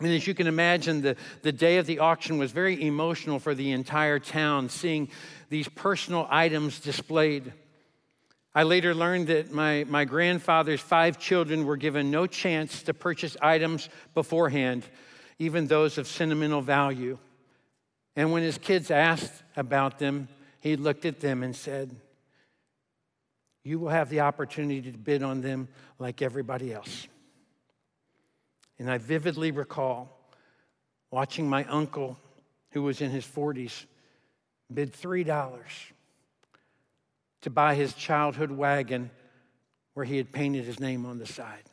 And 0.00 0.12
as 0.12 0.26
you 0.28 0.34
can 0.34 0.46
imagine, 0.46 1.02
the, 1.02 1.16
the 1.42 1.50
day 1.50 1.78
of 1.78 1.86
the 1.86 1.98
auction 1.98 2.38
was 2.38 2.52
very 2.52 2.80
emotional 2.86 3.40
for 3.40 3.52
the 3.52 3.72
entire 3.72 4.20
town, 4.20 4.68
seeing 4.68 5.08
these 5.48 5.68
personal 5.68 6.26
items 6.30 6.80
displayed. 6.80 7.52
I 8.54 8.64
later 8.64 8.94
learned 8.94 9.28
that 9.28 9.52
my, 9.52 9.84
my 9.88 10.04
grandfather's 10.04 10.80
five 10.80 11.18
children 11.18 11.64
were 11.64 11.76
given 11.76 12.10
no 12.10 12.26
chance 12.26 12.82
to 12.84 12.94
purchase 12.94 13.36
items 13.40 13.88
beforehand, 14.14 14.84
even 15.38 15.66
those 15.66 15.98
of 15.98 16.06
sentimental 16.06 16.60
value. 16.60 17.18
And 18.16 18.32
when 18.32 18.42
his 18.42 18.58
kids 18.58 18.90
asked 18.90 19.42
about 19.56 19.98
them, 19.98 20.28
he 20.60 20.76
looked 20.76 21.04
at 21.04 21.20
them 21.20 21.42
and 21.42 21.54
said, 21.54 21.94
You 23.62 23.78
will 23.78 23.90
have 23.90 24.10
the 24.10 24.20
opportunity 24.20 24.90
to 24.90 24.98
bid 24.98 25.22
on 25.22 25.40
them 25.40 25.68
like 25.98 26.20
everybody 26.20 26.72
else. 26.72 27.06
And 28.78 28.90
I 28.90 28.98
vividly 28.98 29.50
recall 29.50 30.18
watching 31.10 31.48
my 31.48 31.64
uncle, 31.64 32.18
who 32.70 32.82
was 32.82 33.00
in 33.00 33.10
his 33.10 33.24
40s, 33.24 33.86
bid 34.72 34.92
$3 34.92 35.62
to 37.42 37.50
buy 37.50 37.74
his 37.74 37.94
childhood 37.94 38.50
wagon 38.50 39.10
where 39.94 40.04
he 40.04 40.16
had 40.16 40.32
painted 40.32 40.64
his 40.64 40.78
name 40.78 41.06
on 41.06 41.18
the 41.18 41.26
side. 41.26 41.64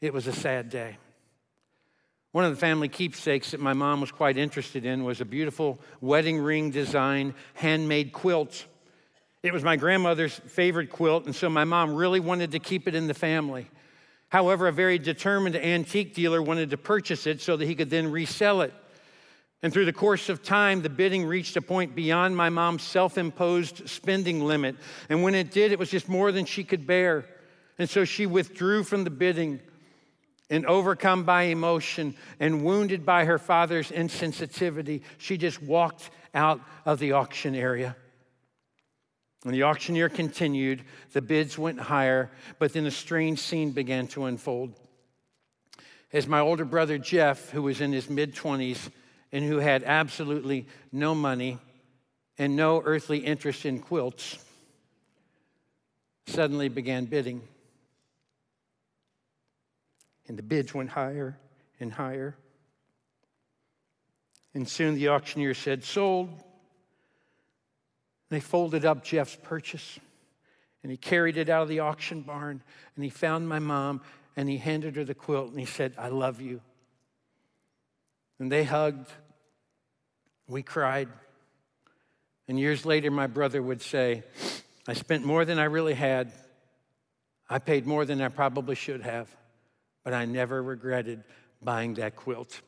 It 0.00 0.12
was 0.12 0.26
a 0.26 0.32
sad 0.32 0.70
day. 0.70 0.96
One 2.32 2.44
of 2.44 2.50
the 2.50 2.58
family 2.58 2.88
keepsakes 2.88 3.52
that 3.52 3.60
my 3.60 3.74
mom 3.74 4.00
was 4.00 4.10
quite 4.10 4.36
interested 4.36 4.84
in 4.84 5.04
was 5.04 5.20
a 5.20 5.24
beautiful 5.24 5.78
wedding 6.00 6.38
ring 6.38 6.70
design 6.70 7.34
handmade 7.54 8.12
quilt. 8.12 8.64
It 9.44 9.52
was 9.52 9.62
my 9.62 9.76
grandmother's 9.76 10.34
favorite 10.34 10.90
quilt, 10.90 11.26
and 11.26 11.34
so 11.34 11.48
my 11.48 11.64
mom 11.64 11.94
really 11.94 12.18
wanted 12.18 12.52
to 12.52 12.58
keep 12.58 12.88
it 12.88 12.94
in 12.94 13.06
the 13.06 13.14
family. 13.14 13.70
However, 14.30 14.66
a 14.66 14.72
very 14.72 14.98
determined 14.98 15.54
antique 15.54 16.12
dealer 16.12 16.42
wanted 16.42 16.70
to 16.70 16.76
purchase 16.76 17.28
it 17.28 17.40
so 17.40 17.56
that 17.56 17.66
he 17.66 17.76
could 17.76 17.90
then 17.90 18.10
resell 18.10 18.62
it. 18.62 18.74
And 19.64 19.72
through 19.72 19.86
the 19.86 19.94
course 19.94 20.28
of 20.28 20.42
time, 20.42 20.82
the 20.82 20.90
bidding 20.90 21.24
reached 21.24 21.56
a 21.56 21.62
point 21.62 21.94
beyond 21.94 22.36
my 22.36 22.50
mom's 22.50 22.82
self 22.82 23.16
imposed 23.16 23.88
spending 23.88 24.44
limit. 24.44 24.76
And 25.08 25.22
when 25.22 25.34
it 25.34 25.52
did, 25.52 25.72
it 25.72 25.78
was 25.78 25.90
just 25.90 26.06
more 26.06 26.32
than 26.32 26.44
she 26.44 26.64
could 26.64 26.86
bear. 26.86 27.24
And 27.78 27.88
so 27.88 28.04
she 28.04 28.26
withdrew 28.26 28.84
from 28.84 29.04
the 29.04 29.10
bidding 29.10 29.60
and 30.50 30.66
overcome 30.66 31.24
by 31.24 31.44
emotion 31.44 32.14
and 32.38 32.62
wounded 32.62 33.06
by 33.06 33.24
her 33.24 33.38
father's 33.38 33.90
insensitivity, 33.90 35.00
she 35.16 35.38
just 35.38 35.62
walked 35.62 36.10
out 36.34 36.60
of 36.84 36.98
the 36.98 37.12
auction 37.12 37.54
area. 37.54 37.96
And 39.46 39.54
the 39.54 39.62
auctioneer 39.62 40.10
continued, 40.10 40.84
the 41.14 41.22
bids 41.22 41.56
went 41.56 41.80
higher, 41.80 42.30
but 42.58 42.74
then 42.74 42.84
a 42.84 42.90
strange 42.90 43.38
scene 43.38 43.70
began 43.70 44.08
to 44.08 44.26
unfold. 44.26 44.78
As 46.12 46.26
my 46.26 46.40
older 46.40 46.66
brother 46.66 46.98
Jeff, 46.98 47.48
who 47.48 47.62
was 47.62 47.80
in 47.80 47.94
his 47.94 48.10
mid 48.10 48.34
20s 48.34 48.90
and 49.34 49.44
who 49.44 49.58
had 49.58 49.82
absolutely 49.82 50.64
no 50.92 51.12
money 51.12 51.58
and 52.38 52.54
no 52.54 52.80
earthly 52.84 53.18
interest 53.18 53.66
in 53.66 53.80
quilts, 53.80 54.38
suddenly 56.28 56.68
began 56.68 57.04
bidding. 57.04 57.42
And 60.28 60.38
the 60.38 60.42
bids 60.42 60.72
went 60.72 60.90
higher 60.90 61.36
and 61.80 61.92
higher. 61.92 62.36
And 64.54 64.68
soon 64.68 64.94
the 64.94 65.08
auctioneer 65.08 65.54
said, 65.54 65.82
Sold. 65.82 66.30
They 68.30 68.38
folded 68.38 68.84
up 68.84 69.02
Jeff's 69.02 69.36
purchase 69.42 69.98
and 70.82 70.92
he 70.92 70.96
carried 70.96 71.36
it 71.36 71.48
out 71.48 71.62
of 71.62 71.68
the 71.68 71.80
auction 71.80 72.22
barn 72.22 72.62
and 72.94 73.04
he 73.04 73.10
found 73.10 73.48
my 73.48 73.58
mom 73.58 74.00
and 74.36 74.48
he 74.48 74.58
handed 74.58 74.94
her 74.94 75.04
the 75.04 75.14
quilt 75.14 75.50
and 75.50 75.58
he 75.58 75.66
said, 75.66 75.92
I 75.98 76.08
love 76.08 76.40
you. 76.40 76.60
And 78.38 78.50
they 78.50 78.62
hugged. 78.62 79.10
We 80.46 80.62
cried. 80.62 81.08
And 82.48 82.58
years 82.58 82.84
later, 82.84 83.10
my 83.10 83.26
brother 83.26 83.62
would 83.62 83.80
say, 83.80 84.22
I 84.86 84.92
spent 84.92 85.24
more 85.24 85.44
than 85.44 85.58
I 85.58 85.64
really 85.64 85.94
had. 85.94 86.32
I 87.48 87.58
paid 87.58 87.86
more 87.86 88.04
than 88.04 88.20
I 88.20 88.28
probably 88.28 88.74
should 88.74 89.02
have, 89.02 89.34
but 90.02 90.12
I 90.12 90.24
never 90.26 90.62
regretted 90.62 91.24
buying 91.62 91.94
that 91.94 92.16
quilt. 92.16 92.60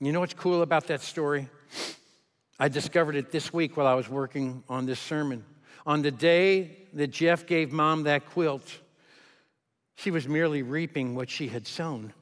You 0.00 0.12
know 0.12 0.20
what's 0.20 0.34
cool 0.34 0.62
about 0.62 0.86
that 0.88 1.02
story? 1.02 1.48
I 2.58 2.68
discovered 2.68 3.16
it 3.16 3.30
this 3.30 3.52
week 3.52 3.76
while 3.76 3.86
I 3.86 3.94
was 3.94 4.08
working 4.08 4.62
on 4.68 4.86
this 4.86 5.00
sermon. 5.00 5.44
On 5.86 6.02
the 6.02 6.10
day 6.10 6.78
that 6.94 7.08
Jeff 7.08 7.46
gave 7.46 7.70
mom 7.72 8.04
that 8.04 8.26
quilt, 8.26 8.78
she 9.94 10.10
was 10.10 10.26
merely 10.26 10.62
reaping 10.62 11.14
what 11.14 11.30
she 11.30 11.48
had 11.48 11.66
sown. 11.66 12.12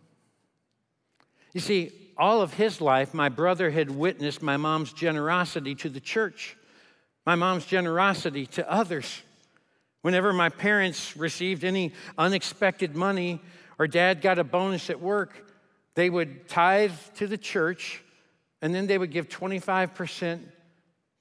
You 1.52 1.60
see, 1.60 1.92
all 2.16 2.42
of 2.42 2.54
his 2.54 2.80
life, 2.80 3.14
my 3.14 3.28
brother 3.28 3.70
had 3.70 3.90
witnessed 3.90 4.42
my 4.42 4.56
mom's 4.56 4.92
generosity 4.92 5.74
to 5.76 5.88
the 5.88 6.00
church, 6.00 6.56
my 7.26 7.34
mom's 7.34 7.66
generosity 7.66 8.46
to 8.46 8.70
others. 8.70 9.22
Whenever 10.02 10.32
my 10.32 10.48
parents 10.48 11.16
received 11.16 11.64
any 11.64 11.92
unexpected 12.18 12.94
money 12.94 13.40
or 13.78 13.86
dad 13.86 14.20
got 14.20 14.38
a 14.38 14.44
bonus 14.44 14.90
at 14.90 15.00
work, 15.00 15.50
they 15.94 16.10
would 16.10 16.48
tithe 16.48 16.92
to 17.16 17.26
the 17.26 17.38
church 17.38 18.02
and 18.60 18.74
then 18.74 18.86
they 18.86 18.98
would 18.98 19.10
give 19.10 19.28
25% 19.28 20.40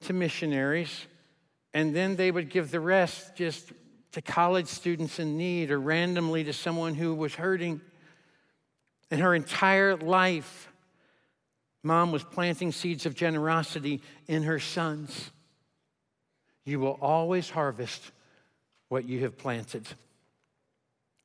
to 0.02 0.12
missionaries 0.12 1.06
and 1.72 1.94
then 1.94 2.16
they 2.16 2.30
would 2.30 2.48
give 2.50 2.70
the 2.70 2.80
rest 2.80 3.34
just 3.34 3.72
to 4.12 4.22
college 4.22 4.68
students 4.68 5.18
in 5.18 5.36
need 5.36 5.72
or 5.72 5.80
randomly 5.80 6.44
to 6.44 6.52
someone 6.52 6.94
who 6.94 7.14
was 7.14 7.34
hurting. 7.34 7.80
And 9.10 9.20
her 9.20 9.34
entire 9.34 9.96
life, 9.96 10.68
mom 11.84 12.10
was 12.10 12.24
planting 12.24 12.72
seeds 12.72 13.06
of 13.06 13.14
generosity 13.14 14.02
in 14.26 14.42
her 14.42 14.58
sons. 14.58 15.30
You 16.64 16.80
will 16.80 16.98
always 17.00 17.50
harvest 17.50 18.10
what 18.88 19.04
you 19.04 19.20
have 19.20 19.36
planted. 19.36 19.86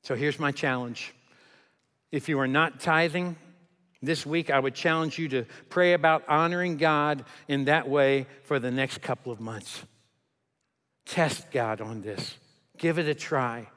So 0.02 0.14
here's 0.14 0.38
my 0.38 0.52
challenge. 0.52 1.14
If 2.12 2.28
you 2.28 2.38
are 2.40 2.48
not 2.48 2.80
tithing, 2.80 3.36
this 4.02 4.24
week 4.24 4.50
I 4.50 4.58
would 4.58 4.74
challenge 4.74 5.18
you 5.18 5.28
to 5.30 5.46
pray 5.68 5.92
about 5.92 6.28
honoring 6.28 6.76
God 6.76 7.24
in 7.48 7.64
that 7.64 7.88
way 7.88 8.26
for 8.44 8.58
the 8.58 8.70
next 8.70 9.02
couple 9.02 9.32
of 9.32 9.40
months. 9.40 9.82
Test 11.06 11.50
God 11.50 11.80
on 11.80 12.02
this. 12.02 12.34
Give 12.78 12.98
it 12.98 13.06
a 13.06 13.14
try. 13.14 13.68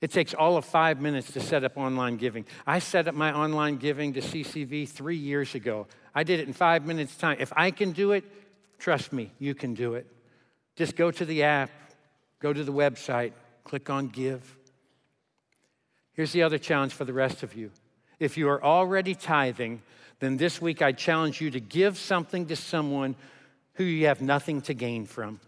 It 0.00 0.10
takes 0.10 0.34
all 0.34 0.56
of 0.56 0.64
five 0.64 1.00
minutes 1.00 1.32
to 1.32 1.40
set 1.40 1.62
up 1.62 1.76
online 1.76 2.16
giving. 2.16 2.44
I 2.66 2.80
set 2.80 3.06
up 3.06 3.14
my 3.14 3.32
online 3.32 3.76
giving 3.76 4.12
to 4.14 4.20
CCV 4.20 4.88
three 4.88 5.16
years 5.16 5.54
ago. 5.54 5.86
I 6.14 6.24
did 6.24 6.40
it 6.40 6.46
in 6.46 6.52
five 6.52 6.84
minutes' 6.86 7.16
time. 7.16 7.38
If 7.40 7.52
I 7.56 7.70
can 7.70 7.92
do 7.92 8.12
it, 8.12 8.24
trust 8.78 9.12
me, 9.12 9.30
you 9.38 9.54
can 9.54 9.74
do 9.74 9.94
it. 9.94 10.06
Just 10.76 10.96
go 10.96 11.10
to 11.10 11.24
the 11.24 11.42
app, 11.42 11.70
go 12.40 12.52
to 12.52 12.64
the 12.64 12.72
website, 12.72 13.32
click 13.64 13.90
on 13.90 14.08
Give. 14.08 14.56
Here's 16.14 16.32
the 16.32 16.42
other 16.42 16.58
challenge 16.58 16.92
for 16.92 17.04
the 17.04 17.12
rest 17.12 17.42
of 17.42 17.54
you. 17.54 17.70
If 18.18 18.36
you 18.36 18.48
are 18.48 18.62
already 18.62 19.14
tithing, 19.14 19.82
then 20.20 20.36
this 20.36 20.60
week 20.60 20.82
I 20.82 20.92
challenge 20.92 21.40
you 21.40 21.50
to 21.50 21.60
give 21.60 21.98
something 21.98 22.46
to 22.46 22.56
someone 22.56 23.16
who 23.74 23.84
you 23.84 24.06
have 24.06 24.20
nothing 24.20 24.60
to 24.62 24.74
gain 24.74 25.06
from. 25.06 25.40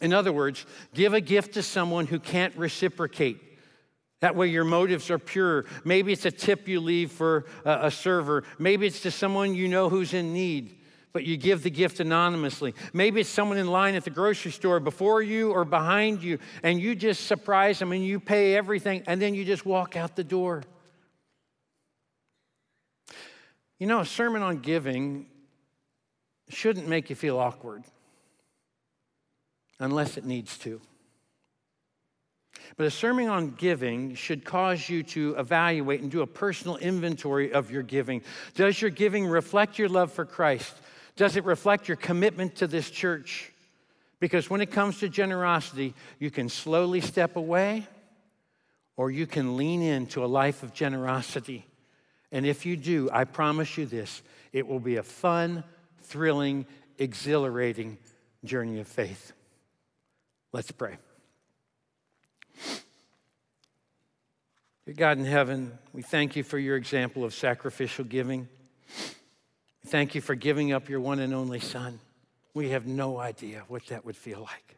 In 0.00 0.12
other 0.12 0.32
words, 0.32 0.66
give 0.94 1.14
a 1.14 1.20
gift 1.20 1.54
to 1.54 1.62
someone 1.62 2.06
who 2.06 2.18
can't 2.18 2.54
reciprocate. 2.56 3.40
That 4.22 4.36
way, 4.36 4.46
your 4.46 4.62
motives 4.62 5.10
are 5.10 5.18
pure. 5.18 5.64
Maybe 5.84 6.12
it's 6.12 6.24
a 6.24 6.30
tip 6.30 6.68
you 6.68 6.78
leave 6.78 7.10
for 7.10 7.44
a, 7.64 7.90
server. 7.90 8.44
Maybe 8.56 8.86
it's 8.86 9.00
to 9.00 9.10
someone 9.10 9.56
you 9.56 9.66
know 9.66 9.88
who's 9.88 10.14
in 10.14 10.32
need, 10.32 10.78
but 11.12 11.24
you 11.24 11.36
give 11.36 11.64
the 11.64 11.70
gift 11.70 11.98
anonymously. 11.98 12.72
Maybe 12.92 13.22
it's 13.22 13.28
someone 13.28 13.58
in 13.58 13.66
line 13.66 13.96
at 13.96 14.04
the 14.04 14.10
grocery 14.10 14.52
store 14.52 14.78
before 14.78 15.22
you 15.22 15.50
or 15.50 15.64
behind 15.64 16.22
you, 16.22 16.38
and 16.62 16.80
you 16.80 16.94
just 16.94 17.26
surprise 17.26 17.80
them 17.80 17.90
and 17.90 18.06
you 18.06 18.20
pay 18.20 18.54
everything, 18.54 19.02
and 19.08 19.20
then 19.20 19.34
you 19.34 19.44
just 19.44 19.66
walk 19.66 19.96
out 19.96 20.14
the 20.14 20.22
door. 20.22 20.62
You 23.80 23.88
know, 23.88 23.98
a 23.98 24.06
sermon 24.06 24.40
on 24.42 24.58
giving 24.58 25.26
shouldn't 26.48 26.86
make 26.86 27.10
you 27.10 27.16
feel 27.16 27.40
awkward 27.40 27.82
unless 29.80 30.16
it 30.16 30.24
needs 30.24 30.56
to. 30.58 30.80
But 32.76 32.86
a 32.86 32.90
sermon 32.90 33.28
on 33.28 33.50
giving 33.50 34.14
should 34.14 34.44
cause 34.44 34.88
you 34.88 35.02
to 35.04 35.34
evaluate 35.36 36.00
and 36.00 36.10
do 36.10 36.22
a 36.22 36.26
personal 36.26 36.76
inventory 36.76 37.52
of 37.52 37.70
your 37.70 37.82
giving. 37.82 38.22
Does 38.54 38.80
your 38.80 38.90
giving 38.90 39.26
reflect 39.26 39.78
your 39.78 39.88
love 39.88 40.12
for 40.12 40.24
Christ? 40.24 40.74
Does 41.16 41.36
it 41.36 41.44
reflect 41.44 41.88
your 41.88 41.96
commitment 41.96 42.56
to 42.56 42.66
this 42.66 42.90
church? 42.90 43.52
Because 44.20 44.48
when 44.48 44.60
it 44.60 44.70
comes 44.70 45.00
to 45.00 45.08
generosity, 45.08 45.94
you 46.18 46.30
can 46.30 46.48
slowly 46.48 47.00
step 47.00 47.36
away 47.36 47.86
or 48.96 49.10
you 49.10 49.26
can 49.26 49.56
lean 49.56 49.82
into 49.82 50.24
a 50.24 50.26
life 50.26 50.62
of 50.62 50.72
generosity. 50.72 51.66
And 52.30 52.46
if 52.46 52.64
you 52.64 52.76
do, 52.76 53.10
I 53.12 53.24
promise 53.24 53.76
you 53.76 53.84
this 53.84 54.22
it 54.52 54.66
will 54.66 54.80
be 54.80 54.96
a 54.96 55.02
fun, 55.02 55.64
thrilling, 56.02 56.66
exhilarating 56.98 57.98
journey 58.44 58.80
of 58.80 58.88
faith. 58.88 59.32
Let's 60.52 60.70
pray. 60.70 60.98
Dear 64.84 64.94
God 64.94 65.18
in 65.18 65.24
heaven, 65.24 65.78
we 65.92 66.02
thank 66.02 66.34
you 66.34 66.42
for 66.42 66.58
your 66.58 66.76
example 66.76 67.24
of 67.24 67.32
sacrificial 67.32 68.04
giving. 68.04 68.48
We 69.84 69.90
thank 69.90 70.16
you 70.16 70.20
for 70.20 70.34
giving 70.34 70.72
up 70.72 70.88
your 70.88 71.00
one 71.00 71.20
and 71.20 71.32
only 71.32 71.60
Son. 71.60 72.00
We 72.52 72.70
have 72.70 72.84
no 72.84 73.18
idea 73.18 73.62
what 73.68 73.86
that 73.86 74.04
would 74.04 74.16
feel 74.16 74.40
like. 74.40 74.76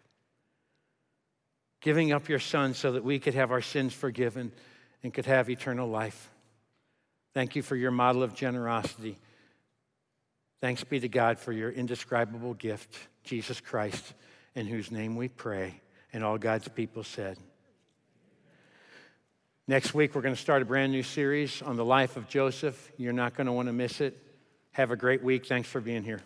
Giving 1.80 2.12
up 2.12 2.28
your 2.28 2.38
Son 2.38 2.74
so 2.74 2.92
that 2.92 3.05
we 3.05 3.18
could 3.18 3.34
have 3.34 3.50
our 3.50 3.62
sins 3.62 3.94
forgiven 3.94 4.52
and 5.02 5.12
could 5.12 5.26
have 5.26 5.48
eternal 5.48 5.88
life. 5.88 6.30
Thank 7.32 7.57
you 7.57 7.62
for 7.62 7.74
your 7.74 7.90
model 7.90 8.22
of 8.22 8.34
generosity. 8.34 9.16
Thanks 10.61 10.84
be 10.84 11.00
to 11.00 11.09
God 11.09 11.38
for 11.38 11.52
your 11.52 11.70
indescribable 11.70 12.55
gift, 12.55 12.94
Jesus 13.22 13.59
Christ 13.59 14.14
in 14.55 14.66
whose 14.66 14.90
name 14.90 15.16
we 15.16 15.28
pray. 15.28 15.80
And 16.12 16.22
all 16.22 16.38
God's 16.38 16.68
people 16.68 17.05
said. 17.05 17.38
Next 19.66 19.94
week, 19.94 20.14
we're 20.14 20.20
going 20.20 20.34
to 20.34 20.40
start 20.40 20.60
a 20.60 20.66
brand 20.66 20.92
new 20.92 21.02
series 21.02 21.62
on 21.62 21.76
the 21.76 21.84
life 21.86 22.18
of 22.18 22.28
Joseph. 22.28 22.92
You're 22.98 23.14
not 23.14 23.34
going 23.34 23.46
to 23.46 23.52
want 23.52 23.68
to 23.68 23.72
miss 23.72 24.02
it. 24.02 24.14
Have 24.72 24.90
a 24.90 24.96
great 24.96 25.24
week. 25.24 25.46
Thanks 25.46 25.70
for 25.70 25.80
being 25.80 26.02
here. 26.02 26.20